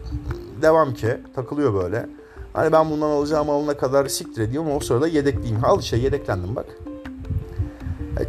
[0.61, 2.09] devam ki takılıyor böyle.
[2.53, 5.65] Hani ben bundan alacağım alana kadar siktir ediyorum o sırada yedekliyim.
[5.65, 6.65] Al işte yedeklendim bak.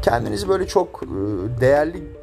[0.02, 1.06] Kendinizi böyle çok e,
[1.60, 2.20] değerli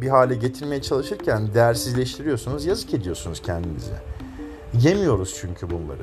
[0.00, 2.66] bir hale getirmeye çalışırken değersizleştiriyorsunuz.
[2.66, 4.02] Yazık ediyorsunuz kendinize.
[4.74, 6.02] Yemiyoruz çünkü bunları.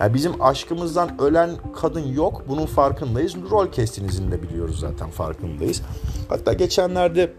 [0.00, 1.50] Yani bizim aşkımızdan ölen
[1.80, 2.42] kadın yok.
[2.48, 3.34] Bunun farkındayız.
[3.50, 5.82] Rol kestinizin de biliyoruz zaten farkındayız.
[6.28, 7.32] Hatta geçenlerde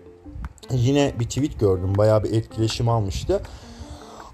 [0.72, 1.94] yine bir tweet gördüm.
[1.98, 3.42] Bayağı bir etkileşim almıştı.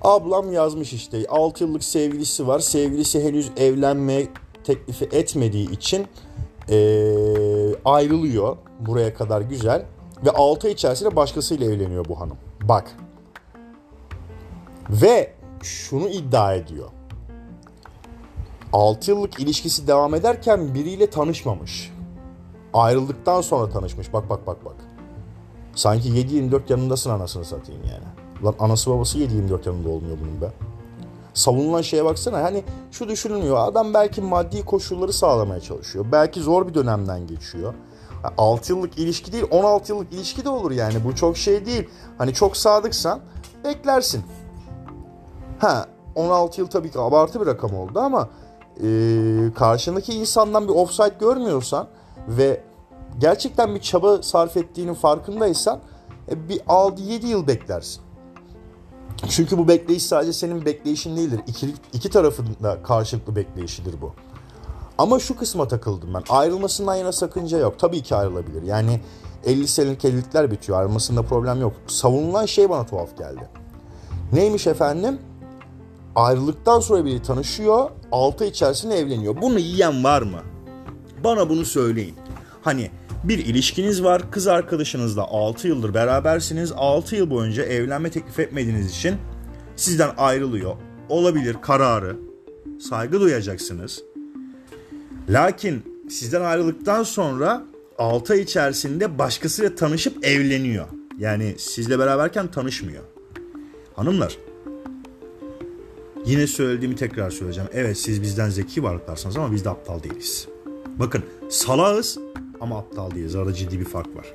[0.02, 2.60] Ablam yazmış işte 6 yıllık sevgilisi var.
[2.60, 4.28] Sevgilisi henüz evlenme
[4.64, 6.08] teklifi etmediği için
[6.70, 8.58] ee, ayrılıyor.
[8.80, 9.86] Buraya kadar güzel.
[10.26, 12.38] Ve 6 ay içerisinde başkasıyla evleniyor bu hanım.
[12.62, 12.92] Bak.
[14.90, 16.90] Ve şunu iddia ediyor.
[18.74, 21.92] 6 yıllık ilişkisi devam ederken biriyle tanışmamış.
[22.74, 24.14] Ayrıldıktan sonra tanışmış.
[24.14, 24.76] Bak bak bak bak.
[25.76, 28.04] Sanki 7-24 yanındasın anasını satayım yani.
[28.46, 30.52] Lan anası babası 7-24 yanında olmuyor bunun be.
[31.34, 33.58] Savunulan şeye baksana hani şu düşünülmüyor.
[33.58, 36.06] Adam belki maddi koşulları sağlamaya çalışıyor.
[36.12, 37.74] Belki zor bir dönemden geçiyor.
[38.38, 41.04] 6 yıllık ilişki değil 16 yıllık ilişki de olur yani.
[41.06, 41.90] Bu çok şey değil.
[42.18, 43.20] Hani çok sadıksan
[43.64, 44.24] beklersin.
[45.60, 48.30] Ha 16 yıl tabii ki abartı bir rakam oldu ama
[48.84, 51.88] e, karşındaki insandan bir offside görmüyorsan
[52.28, 52.64] ve
[53.20, 55.80] gerçekten bir çaba sarf ettiğinin farkındaysan
[56.32, 58.02] e, bir 6-7 yıl beklersin.
[59.30, 61.42] Çünkü bu bekleyiş sadece senin bekleyişin değildir.
[61.48, 64.14] İki, iki tarafın da karşılıklı bekleyişidir bu.
[64.98, 66.24] Ama şu kısma takıldım ben.
[66.30, 67.80] Ayrılmasından yana sakınca yok.
[67.80, 68.64] Tabii ki ayrılabilir.
[68.64, 69.02] Yani
[69.46, 70.80] 50 senelik evlilikler bitiyor.
[70.80, 71.74] Ayrılmasında problem yok.
[71.88, 73.50] Savunulan şey bana tuhaf geldi.
[74.34, 75.20] Neymiş efendim?
[76.16, 77.90] Ayrılıktan sonra biri tanışıyor.
[78.12, 79.42] 6 ay içerisinde evleniyor.
[79.42, 80.40] Bunu yiyen var mı?
[81.24, 82.16] Bana bunu söyleyin.
[82.62, 82.92] Hani
[83.24, 84.32] bir ilişkiniz var.
[84.32, 86.72] Kız arkadaşınızla 6 yıldır berabersiniz.
[86.76, 89.16] 6 yıl boyunca evlenme teklif etmediğiniz için
[89.76, 90.76] sizden ayrılıyor.
[91.10, 92.18] Olabilir kararı.
[92.90, 94.04] Saygı duyacaksınız.
[95.30, 97.64] Lakin sizden ayrıldıktan sonra
[97.98, 100.86] 6 ay içerisinde başkasıyla tanışıp evleniyor.
[101.18, 103.04] Yani sizle beraberken tanışmıyor.
[103.96, 104.38] Hanımlar
[106.30, 107.70] Yine söylediğimi tekrar söyleyeceğim.
[107.74, 110.48] Evet siz bizden zeki varlıklarsınız ama biz de aptal değiliz.
[111.00, 112.18] Bakın salağız
[112.62, 113.36] ama aptal değiliz.
[113.36, 114.26] Arada ciddi bir fark var.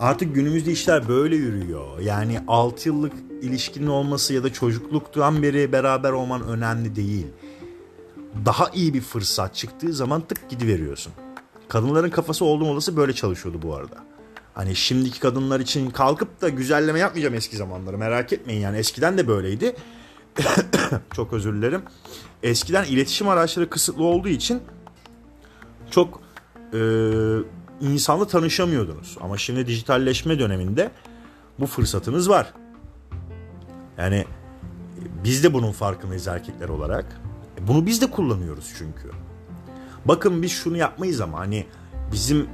[0.00, 1.98] Artık günümüzde işler böyle yürüyor.
[2.00, 3.12] Yani 6 yıllık
[3.42, 7.26] ilişkinin olması ya da çocukluktan beri beraber olman önemli değil.
[8.44, 11.12] Daha iyi bir fırsat çıktığı zaman tık gidiveriyorsun.
[11.68, 13.96] Kadınların kafası olduğum olası böyle çalışıyordu bu arada.
[14.54, 19.28] Hani şimdiki kadınlar için kalkıp da güzelleme yapmayacağım eski zamanları merak etmeyin yani eskiden de
[19.28, 19.74] böyleydi.
[21.14, 21.82] Çok özür dilerim.
[22.42, 24.62] eskiden iletişim araçları kısıtlı olduğu için
[25.90, 26.20] çok
[26.74, 26.78] e,
[27.80, 29.18] insanla tanışamıyordunuz.
[29.20, 30.90] Ama şimdi dijitalleşme döneminde
[31.58, 32.52] bu fırsatınız var.
[33.98, 34.26] Yani e,
[35.24, 37.20] biz de bunun farkındayız erkekler olarak.
[37.58, 39.10] E, bunu biz de kullanıyoruz çünkü.
[40.04, 41.66] Bakın biz şunu yapmayız ama hani
[42.12, 42.46] bizim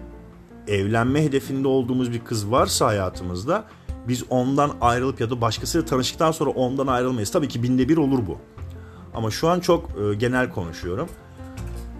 [0.68, 3.64] evlenme hedefinde olduğumuz bir kız varsa hayatımızda
[4.08, 7.30] biz ondan ayrılıp ya da başkasıyla tanıştıktan sonra ondan ayrılmayız.
[7.30, 8.38] Tabii ki binde bir olur bu.
[9.14, 11.08] Ama şu an çok e, genel konuşuyorum.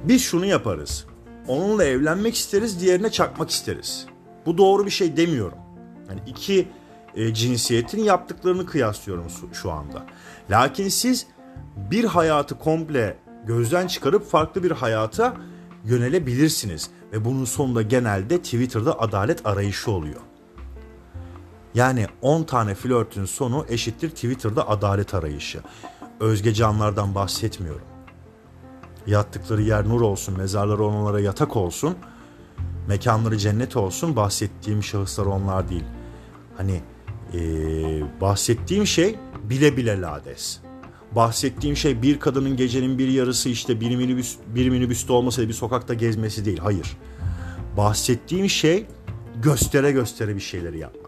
[0.04, 1.06] Biz şunu yaparız.
[1.48, 4.06] Onunla evlenmek isteriz, diğerine çakmak isteriz.
[4.46, 5.58] Bu doğru bir şey demiyorum.
[6.08, 6.68] Yani iki
[7.14, 10.06] e, cinsiyetin yaptıklarını kıyaslıyorum şu, anda.
[10.50, 11.26] Lakin siz
[11.76, 13.16] bir hayatı komple
[13.46, 15.36] gözden çıkarıp farklı bir hayata
[15.84, 16.90] yönelebilirsiniz.
[17.12, 20.20] Ve bunun sonunda genelde Twitter'da adalet arayışı oluyor.
[21.76, 25.60] Yani 10 tane flörtün sonu eşittir Twitter'da adalet arayışı.
[26.20, 27.86] Özge Canlar'dan bahsetmiyorum.
[29.06, 31.96] Yattıkları yer nur olsun, mezarları onlara yatak olsun,
[32.88, 34.16] mekanları cennet olsun.
[34.16, 35.84] Bahsettiğim şahıslar onlar değil.
[36.56, 36.80] Hani
[37.34, 37.40] ee,
[38.20, 40.58] bahsettiğim şey bile bile lades.
[41.12, 45.94] Bahsettiğim şey bir kadının gecenin bir yarısı işte bir minibüs bir minibüste olmasa bir sokakta
[45.94, 46.58] gezmesi değil.
[46.58, 46.96] Hayır.
[47.76, 48.86] Bahsettiğim şey
[49.42, 51.05] göstere göstere bir şeyleri yapmak.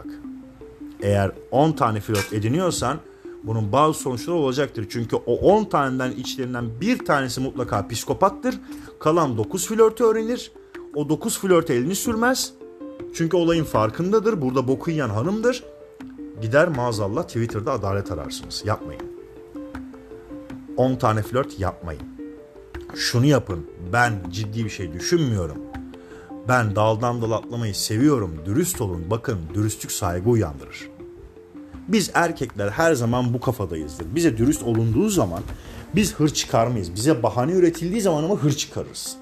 [1.02, 2.98] Eğer 10 tane flört ediniyorsan
[3.42, 4.86] bunun bazı sonuçları olacaktır.
[4.90, 8.60] Çünkü o 10 taneden içlerinden bir tanesi mutlaka psikopattır.
[9.00, 10.52] Kalan 9 flörtü öğrenir.
[10.94, 12.52] O 9 flört elini sürmez.
[13.14, 14.42] Çünkü olayın farkındadır.
[14.42, 15.64] Burada boku yiyen hanımdır.
[16.42, 18.62] Gider maazallah Twitter'da adalet ararsınız.
[18.66, 19.02] Yapmayın.
[20.76, 22.02] 10 tane flört yapmayın.
[22.94, 23.66] Şunu yapın.
[23.92, 25.67] Ben ciddi bir şey düşünmüyorum.
[26.48, 28.42] Ben daldan dal atlamayı seviyorum.
[28.46, 29.04] Dürüst olun.
[29.10, 30.90] Bakın dürüstlük saygı uyandırır.
[31.88, 34.14] Biz erkekler her zaman bu kafadayızdır.
[34.14, 35.42] Bize dürüst olunduğu zaman
[35.94, 36.94] biz hır çıkarmayız.
[36.94, 39.16] Bize bahane üretildiği zaman ama hır çıkarırız.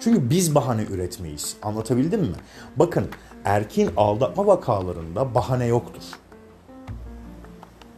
[0.00, 1.56] Çünkü biz bahane üretmeyiz.
[1.62, 2.36] Anlatabildim mi?
[2.76, 3.06] Bakın
[3.44, 6.02] erkeğin aldatma vakalarında bahane yoktur.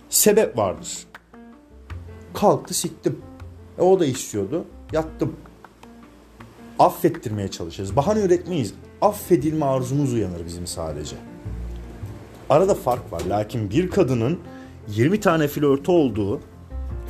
[0.09, 1.07] Sebep vardır.
[2.35, 3.18] Kalktı siktim.
[3.79, 4.64] E, o da istiyordu.
[4.92, 5.37] Yattım.
[6.79, 7.97] Affettirmeye çalışırız.
[7.97, 8.75] Bahane üretmeyiz.
[9.03, 11.17] Affedilme arzumuz uyanır bizim sadece.
[12.51, 13.23] Arada fark var.
[13.29, 14.38] Lakin bir kadının
[14.88, 16.41] 20 tane flörtü olduğu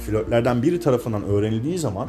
[0.07, 2.09] flörtlerden biri tarafından öğrenildiği zaman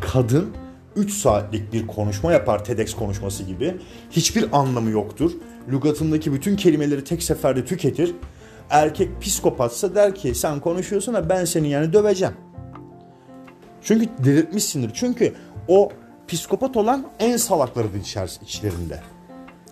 [0.00, 0.50] kadın
[0.96, 3.76] 3 saatlik bir konuşma yapar TEDx konuşması gibi.
[4.10, 5.32] Hiçbir anlamı yoktur.
[5.72, 8.14] Lügatındaki bütün kelimeleri tek seferde tüketir.
[8.70, 12.34] Erkek psikopatsa der ki sen konuşuyorsun da ben seni yani döveceğim.
[13.82, 14.90] Çünkü delirtmişsindir.
[14.94, 15.34] Çünkü
[15.68, 15.88] o
[16.28, 17.98] psikopat olan en salaklarıdır
[18.42, 19.00] içlerinde.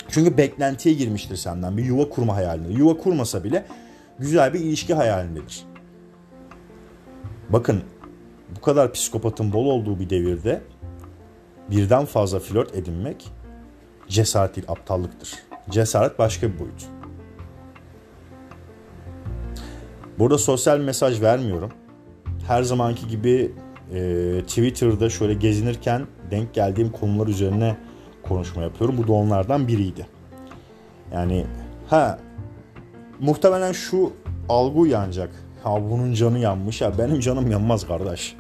[0.09, 2.73] Çünkü beklentiye girmiştir senden bir yuva kurma hayalinde.
[2.73, 3.67] Yuva kurmasa bile
[4.19, 5.65] güzel bir ilişki hayalindedir.
[7.51, 7.83] Bakın
[8.57, 10.63] bu kadar psikopatın bol olduğu bir devirde
[11.71, 13.33] birden fazla flört edinmek
[14.09, 15.35] cesaret değil aptallıktır.
[15.71, 16.87] Cesaret başka bir boyut.
[20.19, 21.73] Burada sosyal mesaj vermiyorum.
[22.47, 23.53] Her zamanki gibi
[23.95, 27.77] e, Twitter'da şöyle gezinirken denk geldiğim konular üzerine
[28.29, 28.97] konuşma yapıyorum.
[28.99, 30.07] Bu da onlardan biriydi.
[31.13, 31.47] Yani
[31.87, 32.19] ha
[33.21, 34.13] muhtemelen şu
[34.49, 35.31] algı uyanacak.
[35.63, 38.37] Ha bunun canı yanmış ya benim canım yanmaz kardeş.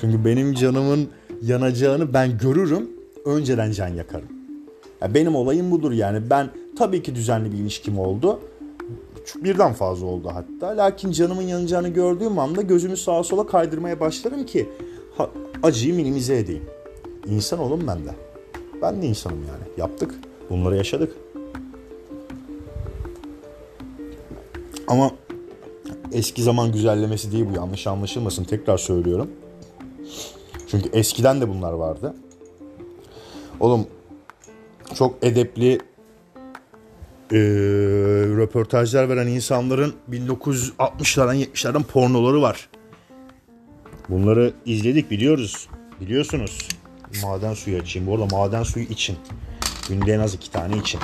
[0.00, 1.08] Çünkü benim canımın
[1.42, 2.90] yanacağını ben görürüm.
[3.24, 4.28] Önceden can yakarım.
[5.02, 6.30] Ya benim olayım budur yani.
[6.30, 8.40] Ben tabii ki düzenli bir ilişkim oldu.
[9.36, 10.76] Birden fazla oldu hatta.
[10.76, 14.68] Lakin canımın yanacağını gördüğüm anda gözümü sağa sola kaydırmaya başlarım ki
[15.62, 16.64] acıyı minimize edeyim.
[17.30, 18.14] İnsan olun ben de.
[18.82, 19.64] Ben de insanım yani.
[19.76, 20.14] Yaptık.
[20.50, 21.12] Bunları yaşadık.
[24.88, 25.10] Ama
[26.12, 29.30] eski zaman güzellemesi değil bu yanlış anlaşılmasın tekrar söylüyorum.
[30.68, 32.14] Çünkü eskiden de bunlar vardı.
[33.60, 33.86] Oğlum
[34.94, 35.80] çok edepli
[37.32, 37.38] e,
[38.36, 42.68] röportajlar veren insanların 1960'lardan 70'lerden pornoları var.
[44.08, 45.68] Bunları izledik biliyoruz.
[46.00, 46.68] Biliyorsunuz.
[47.22, 48.08] Maden suyu açayım.
[48.08, 49.18] Bu arada maden suyu için.
[49.88, 51.00] Günde en az iki tane için.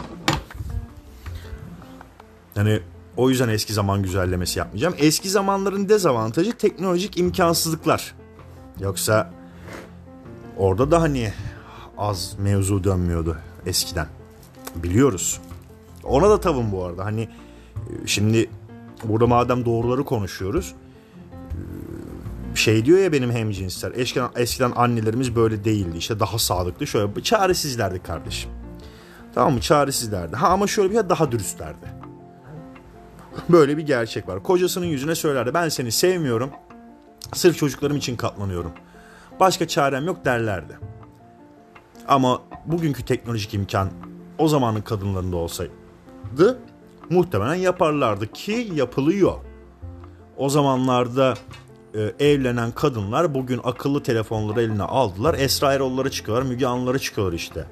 [2.56, 2.80] Yani
[3.16, 4.94] o yüzden eski zaman güzellemesi yapmayacağım.
[4.98, 8.14] Eski zamanların dezavantajı teknolojik imkansızlıklar.
[8.80, 9.30] Yoksa
[10.56, 11.32] orada da hani
[11.98, 13.36] az mevzu dönmüyordu
[13.66, 14.06] eskiden.
[14.76, 15.40] Biliyoruz.
[16.04, 17.04] Ona da tavım bu arada.
[17.04, 17.28] Hani
[18.06, 18.50] şimdi
[19.04, 20.74] burada madem doğruları konuşuyoruz
[22.58, 23.92] şey diyor ya benim hemcinsler.
[23.94, 25.98] Eskiden, eskiden annelerimiz böyle değildi.
[25.98, 26.86] İşte daha sağlıklı.
[26.86, 28.50] Şöyle çaresizlerdi kardeşim.
[29.34, 29.60] Tamam mı?
[29.60, 30.36] Çaresizlerdi.
[30.36, 31.94] Ha ama şöyle bir şey daha dürüstlerdi.
[33.48, 34.42] Böyle bir gerçek var.
[34.42, 35.54] Kocasının yüzüne söylerdi.
[35.54, 36.50] Ben seni sevmiyorum.
[37.34, 38.72] Sırf çocuklarım için katlanıyorum.
[39.40, 40.78] Başka çarem yok derlerdi.
[42.08, 43.90] Ama bugünkü teknolojik imkan
[44.38, 46.58] o zamanın kadınlarında olsaydı
[47.10, 49.34] muhtemelen yaparlardı ki yapılıyor.
[50.36, 51.34] O zamanlarda
[51.94, 55.35] e, evlenen kadınlar bugün akıllı telefonları eline aldılar.
[55.38, 57.66] Esra Erol'ları çıkıyorlar, Müge Anlı'ları çıkıyorlar işte.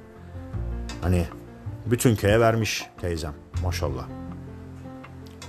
[1.03, 1.27] Hani
[1.87, 4.05] bütün köye vermiş teyzem maşallah.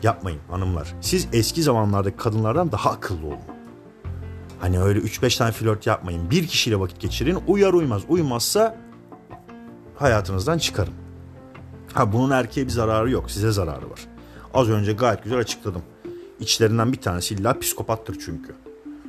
[0.04, 0.94] Yapmayın hanımlar.
[1.02, 3.38] Siz eski zamanlardaki kadınlardan daha akıllı olun.
[4.60, 6.32] Hani öyle 3-5 tane flört yapmayın.
[6.32, 7.40] Bir kişiyle vakit geçirin.
[7.48, 8.02] Uyar uymaz.
[8.10, 8.78] Uymazsa
[9.96, 10.94] hayatınızdan çıkarın.
[11.94, 13.32] Ha bunun erkeğe bir zararı yok.
[13.32, 14.00] Size zararı var.
[14.54, 15.82] Az önce gayet güzel açıkladım.
[16.40, 18.56] İçlerinden bir tanesi illa psikopattır çünkü.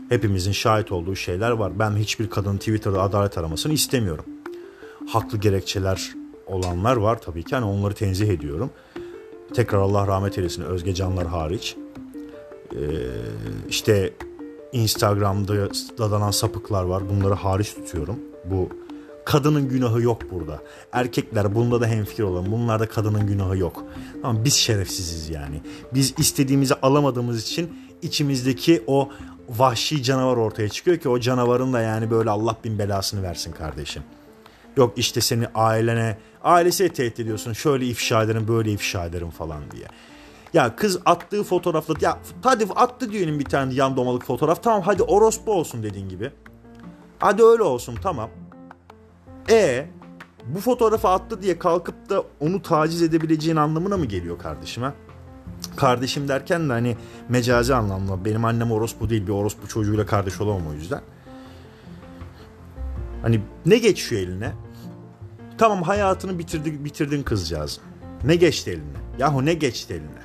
[0.09, 1.79] Hepimizin şahit olduğu şeyler var.
[1.79, 4.25] Ben hiçbir kadının Twitter'da adalet aramasını istemiyorum.
[5.09, 6.13] Haklı gerekçeler
[6.47, 7.55] olanlar var tabii ki.
[7.55, 8.71] Hani onları tenzih ediyorum.
[9.55, 11.77] Tekrar Allah rahmet eylesin Özge Canlar hariç.
[12.73, 12.79] Ee,
[13.69, 14.13] işte
[14.73, 15.55] Instagram'da
[15.99, 17.09] dadanan sapıklar var.
[17.09, 18.19] Bunları hariç tutuyorum.
[18.45, 18.69] Bu
[19.25, 20.63] kadının günahı yok burada.
[20.93, 22.53] Erkekler bunda da hemfikir olalım.
[22.53, 23.85] Bunlarda kadının günahı yok.
[24.23, 25.61] Ama biz şerefsiziz yani.
[25.95, 29.09] Biz istediğimizi alamadığımız için içimizdeki o
[29.49, 34.03] vahşi canavar ortaya çıkıyor ki o canavarın da yani böyle Allah bin belasını versin kardeşim.
[34.77, 37.53] Yok işte seni ailene, ailesi tehdit ediyorsun.
[37.53, 39.87] Şöyle ifşa ederim, böyle ifşa ederim falan diye.
[40.53, 44.63] Ya kız attığı fotoğrafla ya hadi attı diyelim bir tane yan domalık fotoğraf.
[44.63, 46.31] Tamam hadi orospu olsun dediğin gibi.
[47.19, 48.31] Hadi öyle olsun tamam.
[49.51, 49.87] E
[50.47, 54.93] bu fotoğrafı attı diye kalkıp da onu taciz edebileceğin anlamına mı geliyor kardeşime?
[55.77, 56.97] Kardeşim derken de hani
[57.29, 61.01] mecazi anlamda benim annem orospu değil bir orospu çocuğuyla kardeş olamam o yüzden.
[63.23, 64.53] Hani ne geçiyor eline?
[65.59, 67.81] Tamam hayatını bitirdi, bitirdin kızcağız.
[68.25, 68.99] Ne geçti eline?
[69.19, 70.25] Yahu ne geçti eline?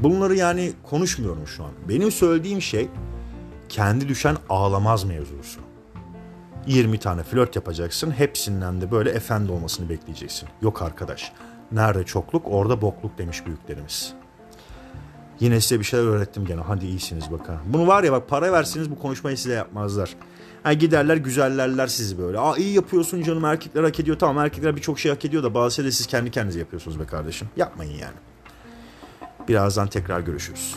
[0.00, 1.70] Bunları yani konuşmuyorum şu an.
[1.88, 2.88] Benim söylediğim şey
[3.68, 5.60] kendi düşen ağlamaz mevzusu.
[6.66, 8.10] 20 tane flört yapacaksın.
[8.10, 10.48] Hepsinden de böyle efendi olmasını bekleyeceksin.
[10.62, 11.32] Yok arkadaş.
[11.72, 14.14] Nerede çokluk orada bokluk demiş büyüklerimiz.
[15.40, 16.60] Yine size bir şeyler öğrettim gene.
[16.60, 17.56] Hadi iyisiniz bakın.
[17.66, 20.16] Bunu var ya bak para versiniz bu konuşmayı size yapmazlar.
[20.62, 22.38] Ha giderler güzellerler sizi böyle.
[22.38, 24.18] Aa iyi yapıyorsun canım erkekler hak ediyor.
[24.18, 27.48] Tamam erkekler birçok şey hak ediyor da bazı şeyleri siz kendi kendinize yapıyorsunuz be kardeşim.
[27.56, 28.16] Yapmayın yani.
[29.48, 30.76] Birazdan tekrar görüşürüz.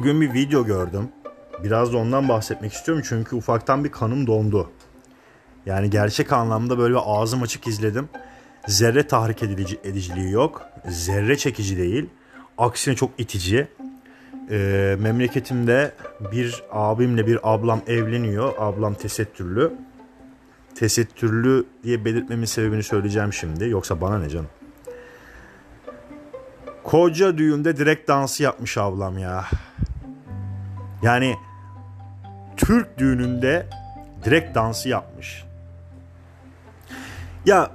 [0.00, 1.08] Bugün bir video gördüm.
[1.64, 4.70] Biraz da ondan bahsetmek istiyorum çünkü ufaktan bir kanım dondu.
[5.66, 8.08] Yani gerçek anlamda böyle bir ağzım açık izledim.
[8.66, 10.62] Zerre tahrik edici, ediciliği yok.
[10.88, 12.06] Zerre çekici değil.
[12.58, 13.68] Aksine çok itici.
[14.50, 15.92] Ee, memleketimde
[16.32, 18.52] bir abimle bir ablam evleniyor.
[18.58, 19.72] Ablam tesettürlü.
[20.74, 23.68] Tesettürlü diye belirtmemin sebebini söyleyeceğim şimdi.
[23.68, 24.48] Yoksa bana ne canım.
[26.84, 29.44] Koca düğünde direkt dansı yapmış ablam ya.
[31.02, 31.36] Yani
[32.56, 33.66] Türk düğününde
[34.24, 35.44] direkt dansı yapmış.
[37.46, 37.70] Ya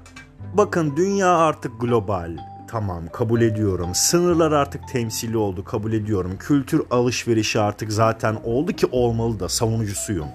[0.54, 2.38] bakın dünya artık global.
[2.68, 3.90] Tamam kabul ediyorum.
[3.94, 6.38] Sınırlar artık temsili oldu kabul ediyorum.
[6.40, 10.28] Kültür alışverişi artık zaten oldu ki olmalı da savunucusuyum.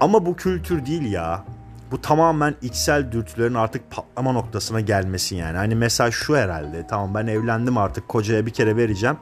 [0.00, 1.44] Ama bu kültür değil ya.
[1.90, 5.56] Bu tamamen içsel dürtülerin artık patlama noktasına gelmesi yani.
[5.56, 6.86] Hani mesela şu herhalde.
[6.86, 9.16] Tamam ben evlendim artık kocaya bir kere vereceğim.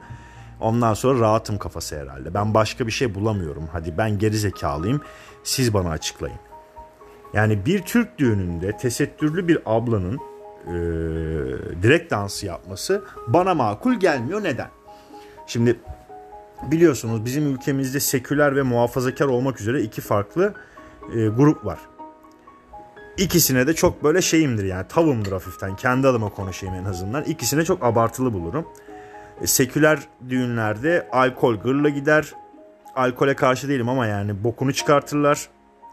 [0.59, 2.33] Ondan sonra rahatım kafası herhalde.
[2.33, 3.69] Ben başka bir şey bulamıyorum.
[3.71, 5.01] Hadi ben geri zekalıyım.
[5.43, 6.39] Siz bana açıklayın.
[7.33, 10.19] Yani bir Türk düğününde tesettürlü bir ablanın
[10.67, 10.73] e,
[11.83, 14.43] direkt dansı yapması bana makul gelmiyor.
[14.43, 14.69] Neden?
[15.47, 15.79] Şimdi
[16.71, 20.53] biliyorsunuz bizim ülkemizde seküler ve muhafazakar olmak üzere iki farklı
[21.13, 21.79] e, grup var.
[23.17, 25.75] İkisine de çok böyle şeyimdir yani tavımdır hafiften.
[25.75, 27.23] Kendi adıma konuşayım en azından.
[27.23, 28.65] İkisine çok abartılı bulurum.
[29.41, 32.33] E, seküler düğünlerde alkol gırla gider.
[32.95, 35.47] Alkole karşı değilim ama yani bokunu çıkartırlar.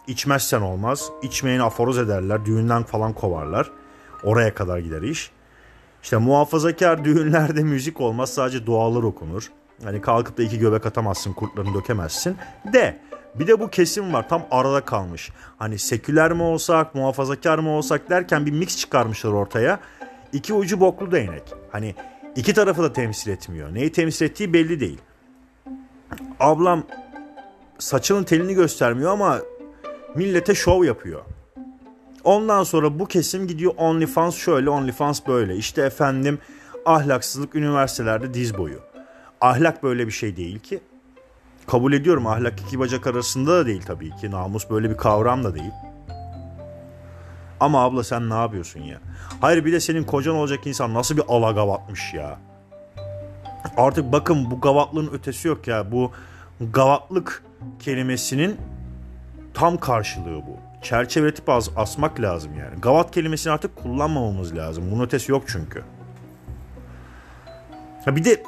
[0.06, 1.10] İçmezsen olmaz.
[1.22, 2.44] İçmeyeni aforoz ederler.
[2.44, 3.70] Düğünden falan kovarlar.
[4.24, 5.30] Oraya kadar gider iş.
[6.02, 8.34] İşte muhafazakar düğünlerde müzik olmaz.
[8.34, 9.50] Sadece dualar okunur.
[9.84, 12.36] Hani kalkıp da iki göbek atamazsın, kurtlarını dökemezsin.
[12.72, 12.98] De
[13.34, 15.30] bir de bu kesim var tam arada kalmış.
[15.58, 19.80] Hani seküler mi olsak, muhafazakar mı olsak derken bir mix çıkarmışlar ortaya.
[20.32, 21.42] İki ucu boklu değnek.
[21.72, 21.94] Hani
[22.36, 23.74] iki tarafı da temsil etmiyor.
[23.74, 24.98] Neyi temsil ettiği belli değil.
[26.40, 26.82] Ablam
[27.78, 29.38] saçının telini göstermiyor ama
[30.14, 31.20] millete şov yapıyor.
[32.24, 35.56] Ondan sonra bu kesim gidiyor OnlyFans şöyle, OnlyFans böyle.
[35.56, 36.38] İşte efendim
[36.86, 38.80] ahlaksızlık üniversitelerde diz boyu.
[39.40, 40.80] Ahlak böyle bir şey değil ki.
[41.66, 44.30] Kabul ediyorum ahlak iki bacak arasında da değil tabii ki.
[44.30, 45.72] Namus böyle bir kavram da değil.
[47.64, 48.98] Ama abla sen ne yapıyorsun ya?
[49.40, 52.38] Hayır bir de senin kocan olacak insan nasıl bir alagavatmış ya?
[53.76, 55.92] Artık bakın bu gavatlığın ötesi yok ya.
[55.92, 56.12] Bu
[56.60, 57.42] gavatlık
[57.78, 58.56] kelimesinin
[59.54, 60.56] tam karşılığı bu.
[60.82, 62.80] Çerçeveletip az, asmak lazım yani.
[62.80, 64.84] Gavat kelimesini artık kullanmamamız lazım.
[64.90, 65.82] Bunun ötesi yok çünkü.
[68.04, 68.42] Ha bir de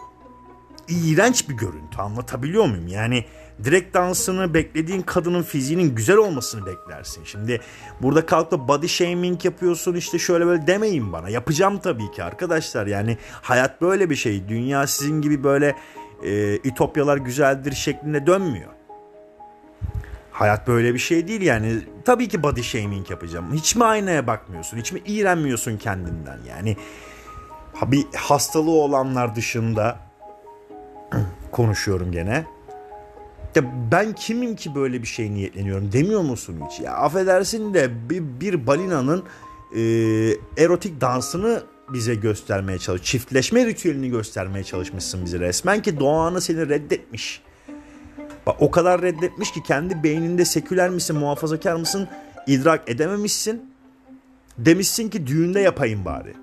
[0.88, 2.88] iğrenç bir görüntü anlatabiliyor muyum?
[2.88, 3.24] Yani
[3.64, 7.24] direkt dansını beklediğin kadının fiziğinin güzel olmasını beklersin.
[7.24, 7.60] Şimdi
[8.02, 11.28] burada kalkıp da body shaming yapıyorsun işte şöyle böyle demeyin bana.
[11.28, 12.86] Yapacağım tabii ki arkadaşlar.
[12.86, 14.48] Yani hayat böyle bir şey.
[14.48, 15.76] Dünya sizin gibi böyle
[16.24, 18.70] e, ütopyalar güzeldir şeklinde dönmüyor.
[20.30, 21.80] Hayat böyle bir şey değil yani.
[22.04, 23.54] Tabii ki body shaming yapacağım.
[23.54, 24.78] Hiç mi aynaya bakmıyorsun?
[24.78, 26.38] Hiç mi iğrenmiyorsun kendinden?
[26.48, 26.76] Yani
[27.82, 29.98] bir hastalığı olanlar dışında
[31.52, 32.55] konuşuyorum gene.
[33.56, 36.80] Ya ben kimim ki böyle bir şey niyetleniyorum demiyor musun hiç?
[36.80, 39.24] Ya affedersin de bir, bir balinanın
[39.74, 39.80] e,
[40.56, 43.02] erotik dansını bize göstermeye çalış.
[43.02, 47.42] Çiftleşme ritüelini göstermeye çalışmışsın bize resmen ki doğanı seni reddetmiş.
[48.46, 52.08] Bak o kadar reddetmiş ki kendi beyninde seküler misin, muhafazakar mısın
[52.46, 53.70] idrak edememişsin.
[54.58, 56.34] Demişsin ki düğünde yapayım bari.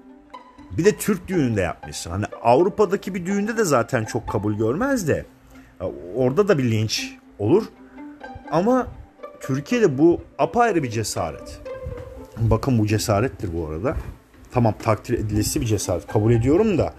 [0.71, 2.11] Bir de Türk düğününde yapmışsın.
[2.11, 5.25] Hani Avrupa'daki bir düğünde de zaten çok kabul görmez de.
[6.15, 7.63] Orada da bir linç olur.
[8.51, 8.87] Ama
[9.41, 11.61] Türkiye'de bu apayrı bir cesaret.
[12.37, 13.95] Bakın bu cesarettir bu arada.
[14.51, 16.93] Tamam takdir edilesi bir cesaret kabul ediyorum da.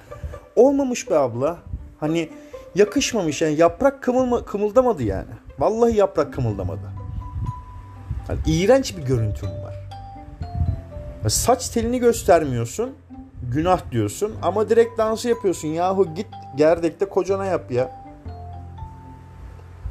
[0.57, 1.59] Olmamış be abla.
[2.01, 2.29] Hani
[2.75, 5.31] yakışmamış yani yaprak kımılma, kımıldamadı yani.
[5.59, 6.93] Vallahi yaprak kımıldamadı.
[8.29, 9.75] Yani iğrenç bir görüntüm var.
[11.29, 12.91] Saç telini göstermiyorsun.
[13.53, 15.69] Günah diyorsun ama direkt dansı yapıyorsun.
[15.69, 16.27] Yahu git
[16.57, 18.04] gerdekte kocana yap ya.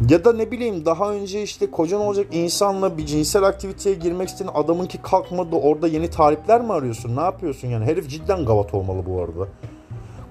[0.10, 4.50] Ya da ne bileyim daha önce işte kocan olacak insanla bir cinsel aktiviteye girmek isteyen
[4.54, 7.16] adamın ki kalkmadı orada yeni talipler mi arıyorsun?
[7.16, 7.86] Ne yapıyorsun yani?
[7.86, 9.48] Herif cidden gavat olmalı bu arada.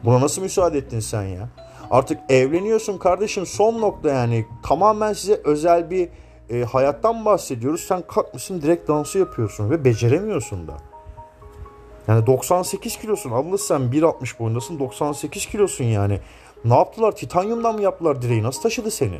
[0.04, 1.48] Buna nasıl müsaade ettin sen ya?
[1.90, 4.46] Artık evleniyorsun kardeşim son nokta yani.
[4.62, 6.08] Tamamen size özel bir
[6.50, 7.80] e, hayattan bahsediyoruz.
[7.80, 10.76] Sen kalkmışsın direkt dansı yapıyorsun ve beceremiyorsun da.
[12.08, 13.30] Yani 98 kilosun.
[13.30, 16.20] Abla sen 1.60 boyundasın 98 kilosun yani.
[16.64, 17.12] Ne yaptılar?
[17.12, 18.42] Titanyumdan mı yaptılar direği?
[18.42, 19.18] Nasıl taşıdı seni?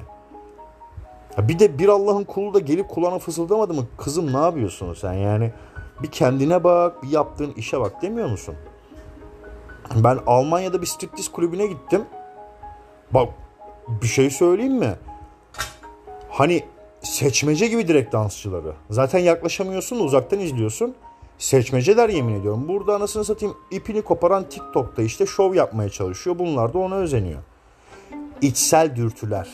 [1.39, 3.87] Bir de bir Allah'ın kulu da gelip kulağına fısıldamadı mı?
[3.97, 5.53] Kızım ne yapıyorsun sen yani?
[6.03, 8.55] Bir kendine bak, bir yaptığın işe bak demiyor musun?
[9.95, 12.05] Ben Almanya'da bir striptiz kulübüne gittim.
[13.11, 13.28] Bak
[13.89, 14.95] bir şey söyleyeyim mi?
[16.28, 16.64] Hani
[17.03, 18.72] seçmece gibi direkt dansçıları.
[18.91, 20.95] Zaten yaklaşamıyorsun uzaktan izliyorsun.
[21.39, 22.68] Seçmeceler yemin ediyorum.
[22.68, 26.39] Burada anasını satayım ipini koparan TikTok'ta işte şov yapmaya çalışıyor.
[26.39, 27.41] Bunlar da ona özeniyor.
[28.43, 29.49] İçsel dürtüler.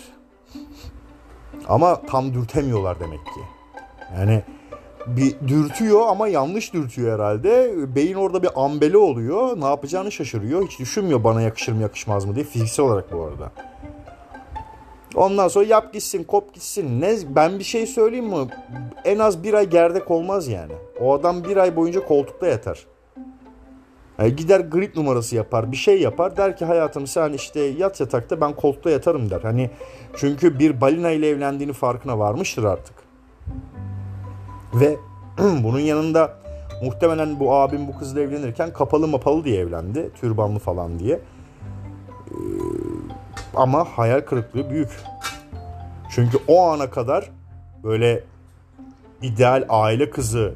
[1.69, 3.41] Ama tam dürtemiyorlar demek ki.
[4.19, 4.43] Yani
[5.07, 7.75] bir dürtüyor ama yanlış dürtüyor herhalde.
[7.95, 9.61] Beyin orada bir ambele oluyor.
[9.61, 10.67] Ne yapacağını şaşırıyor.
[10.67, 13.53] Hiç düşünmüyor bana yakışır mı yakışmaz mı diye fiziksel olarak bu arada.
[15.15, 17.01] Ondan sonra yap gitsin, kop gitsin.
[17.01, 18.47] Ne ben bir şey söyleyeyim mi?
[19.05, 20.73] En az bir ay gerdek olmaz yani.
[21.01, 22.87] O adam bir ay boyunca koltukta yatar.
[24.19, 26.37] Yani gider grip numarası yapar, bir şey yapar.
[26.37, 29.41] Der ki hayatım sen işte yat yatakta ben koltukta yatarım der.
[29.41, 29.71] Hani
[30.17, 32.95] çünkü bir balina ile evlendiğini farkına varmıştır artık.
[34.75, 34.97] Ve
[35.39, 36.35] bunun yanında
[36.83, 40.11] muhtemelen bu abim bu kızla evlenirken kapalı mapalı diye evlendi.
[40.21, 41.15] Türbanlı falan diye.
[41.15, 42.35] Ee,
[43.55, 44.91] ama hayal kırıklığı büyük.
[46.11, 47.31] Çünkü o ana kadar
[47.85, 48.25] böyle
[49.23, 50.55] ideal aile kızı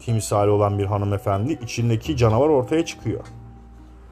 [0.00, 3.20] timsali olan bir hanımefendi içindeki canavar ortaya çıkıyor.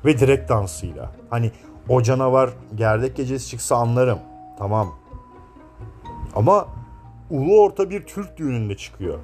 [0.04, 1.10] Ve direkt dansıyla.
[1.30, 1.50] Hani
[1.88, 4.18] o canavar gerdek gecesi çıksa anlarım.
[4.58, 4.94] Tamam.
[6.34, 6.68] Ama
[7.30, 9.18] ulu orta bir Türk düğününde çıkıyor.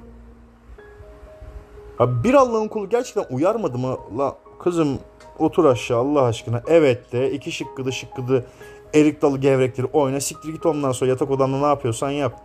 [1.99, 3.97] Ya bir Allah'ın kulu gerçekten uyarmadı mı?
[4.17, 4.99] La kızım
[5.39, 6.61] otur aşağı Allah aşkına.
[6.67, 8.45] Evet de iki şıkkıdı şıkkıdı
[8.93, 12.41] erik dalı gevrekleri oyna siktir git ondan sonra yatak odanda ne yapıyorsan yap.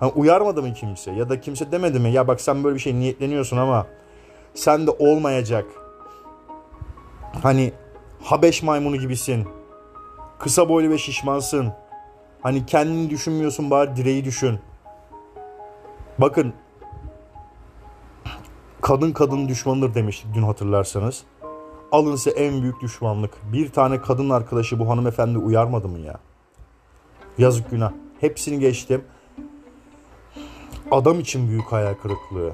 [0.00, 1.10] Hani uyarmadı mı kimse?
[1.10, 2.12] Ya da kimse demedi mi?
[2.12, 3.86] Ya bak sen böyle bir şey niyetleniyorsun ama
[4.54, 5.66] sen de olmayacak.
[7.42, 7.72] Hani
[8.22, 9.48] Habeş maymunu gibisin.
[10.38, 11.72] Kısa boylu ve şişmansın.
[12.42, 14.58] Hani kendini düşünmüyorsun bari direği düşün.
[16.18, 16.52] Bakın
[18.80, 21.24] kadın kadın düşmanıdır demiştik dün hatırlarsanız.
[21.92, 23.34] Alın size en büyük düşmanlık.
[23.52, 26.18] Bir tane kadın arkadaşı bu hanımefendi uyarmadı mı ya?
[27.38, 27.92] Yazık günah.
[28.20, 29.04] Hepsini geçtim
[30.90, 32.52] adam için büyük hayal kırıklığı.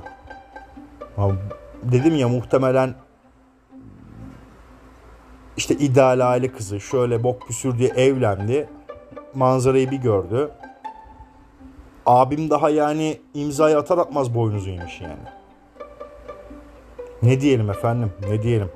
[1.83, 2.95] Dedim ya muhtemelen
[5.57, 8.69] işte ideal aile kızı şöyle bok püsür diye evlendi.
[9.35, 10.51] Manzarayı bir gördü.
[12.07, 15.15] Abim daha yani imzayı atar atmaz boynuzu yemiş yani.
[17.23, 18.13] Ne diyelim efendim?
[18.31, 18.71] Ne diyelim?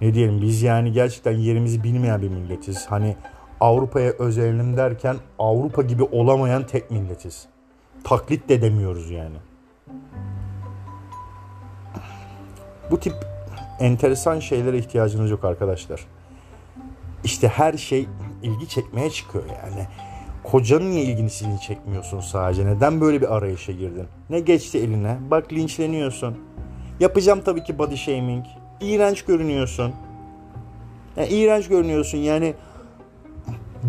[0.00, 0.42] Ne diyelim?
[0.42, 2.86] Biz yani gerçekten yerimizi bilmeyen bir milletiz.
[2.86, 3.16] Hani
[3.60, 7.48] Avrupa'ya özelenim derken Avrupa gibi olamayan tek milletiz.
[8.04, 9.36] Taklit de demiyoruz yani.
[12.90, 13.14] Bu tip
[13.80, 16.06] enteresan şeylere ihtiyacınız yok arkadaşlar.
[17.24, 18.08] İşte her şey
[18.42, 19.86] ilgi çekmeye çıkıyor yani.
[20.44, 22.66] Kocanın niye ilgisini çekmiyorsun sadece?
[22.66, 24.06] Neden böyle bir arayışa girdin?
[24.30, 25.18] Ne geçti eline?
[25.30, 26.38] Bak linçleniyorsun.
[27.00, 28.44] Yapacağım tabii ki body shaming.
[28.80, 29.92] İğrenç görünüyorsun.
[31.16, 32.54] Yani iğrenç görünüyorsun yani.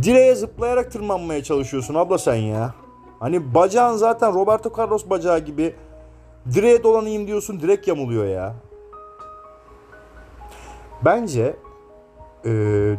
[0.03, 2.73] Direğe zıplayarak tırmanmaya çalışıyorsun abla sen ya.
[3.25, 5.75] Hani bacağın zaten Roberto Carlos bacağı gibi.
[6.53, 8.55] Direğe dolanayım diyorsun direk yamuluyor ya.
[11.05, 11.55] Bence
[12.45, 12.49] e,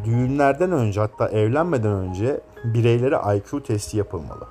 [0.04, 4.48] düğünlerden önce hatta evlenmeden önce bireylere IQ testi yapılmalı.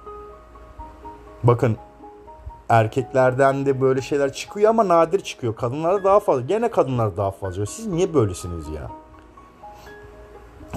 [1.44, 1.78] Bakın
[2.70, 5.56] erkeklerden de böyle şeyler çıkıyor ama nadir çıkıyor.
[5.56, 6.42] Kadınlarda daha fazla.
[6.42, 7.66] Gene kadınlar daha fazla.
[7.66, 8.92] Siz niye böylesiniz ya?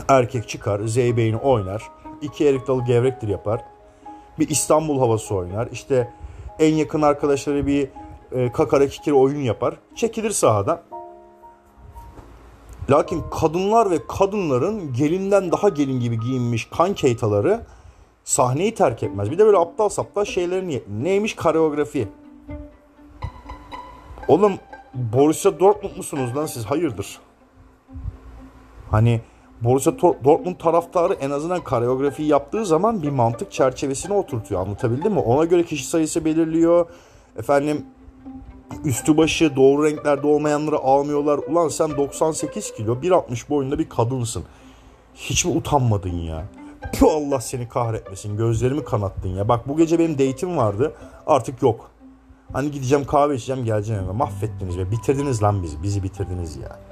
[0.08, 1.82] Erkek çıkar, zeybeğini oynar.
[2.22, 3.77] iki erik dalı gevrektir yapar.
[4.38, 5.68] Bir İstanbul havası oynar.
[5.72, 6.12] İşte
[6.58, 7.88] en yakın arkadaşları bir
[8.32, 9.76] e, kakara kikir oyun yapar.
[9.94, 10.82] Çekilir sahada.
[12.90, 17.66] Lakin kadınlar ve kadınların gelinden daha gelin gibi giyinmiş kankeytaları
[18.24, 19.30] sahneyi terk etmez.
[19.30, 22.08] Bir de böyle aptal saptal şeylerin neymiş koreografi.
[24.28, 24.52] Oğlum
[24.94, 26.64] Borussia Dortmund musunuz lan siz?
[26.64, 27.18] Hayırdır?
[28.90, 29.20] Hani
[29.60, 34.60] Borussia Dortmund taraftarı en azından koreografi yaptığı zaman bir mantık çerçevesine oturtuyor.
[34.60, 35.20] Anlatabildim mi?
[35.20, 36.86] Ona göre kişi sayısı belirliyor.
[37.38, 37.86] Efendim
[38.84, 41.38] üstü başı doğru renklerde olmayanları almıyorlar.
[41.38, 44.44] Ulan sen 98 kilo 1.60 boyunda bir kadınsın.
[45.14, 46.44] Hiç mi utanmadın ya?
[46.98, 48.36] Puh Allah seni kahretmesin.
[48.36, 49.48] Gözlerimi kanattın ya.
[49.48, 50.92] Bak bu gece benim date'im vardı.
[51.26, 51.90] Artık yok.
[52.52, 54.12] Hani gideceğim kahve içeceğim geleceğim eve.
[54.12, 55.82] Mahvettiniz ve bitirdiniz lan bizi.
[55.82, 56.87] Bizi bitirdiniz ya.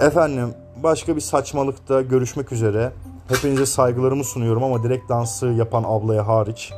[0.00, 2.92] Efendim başka bir saçmalıkta görüşmek üzere.
[3.28, 6.72] Hepinize saygılarımı sunuyorum ama direkt dansı yapan ablaya hariç.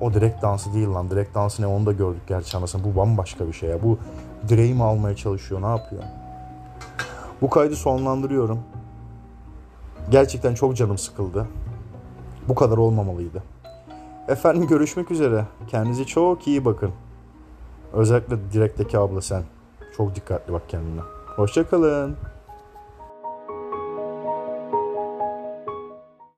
[0.00, 1.10] O direkt dansı değil lan.
[1.10, 2.84] Direkt dansı ne onu da gördük gerçi anasını.
[2.84, 3.82] Bu bambaşka bir şey ya.
[3.82, 3.98] Bu
[4.48, 6.02] direği mi almaya çalışıyor ne yapıyor?
[7.42, 8.60] Bu kaydı sonlandırıyorum.
[10.10, 11.46] Gerçekten çok canım sıkıldı.
[12.48, 13.42] Bu kadar olmamalıydı.
[14.28, 15.44] Efendim görüşmek üzere.
[15.68, 16.90] Kendinize çok iyi bakın.
[17.92, 19.42] Özellikle direkteki abla sen.
[19.96, 21.00] Çok dikkatli bak kendine.
[21.36, 22.16] Hoşçakalın.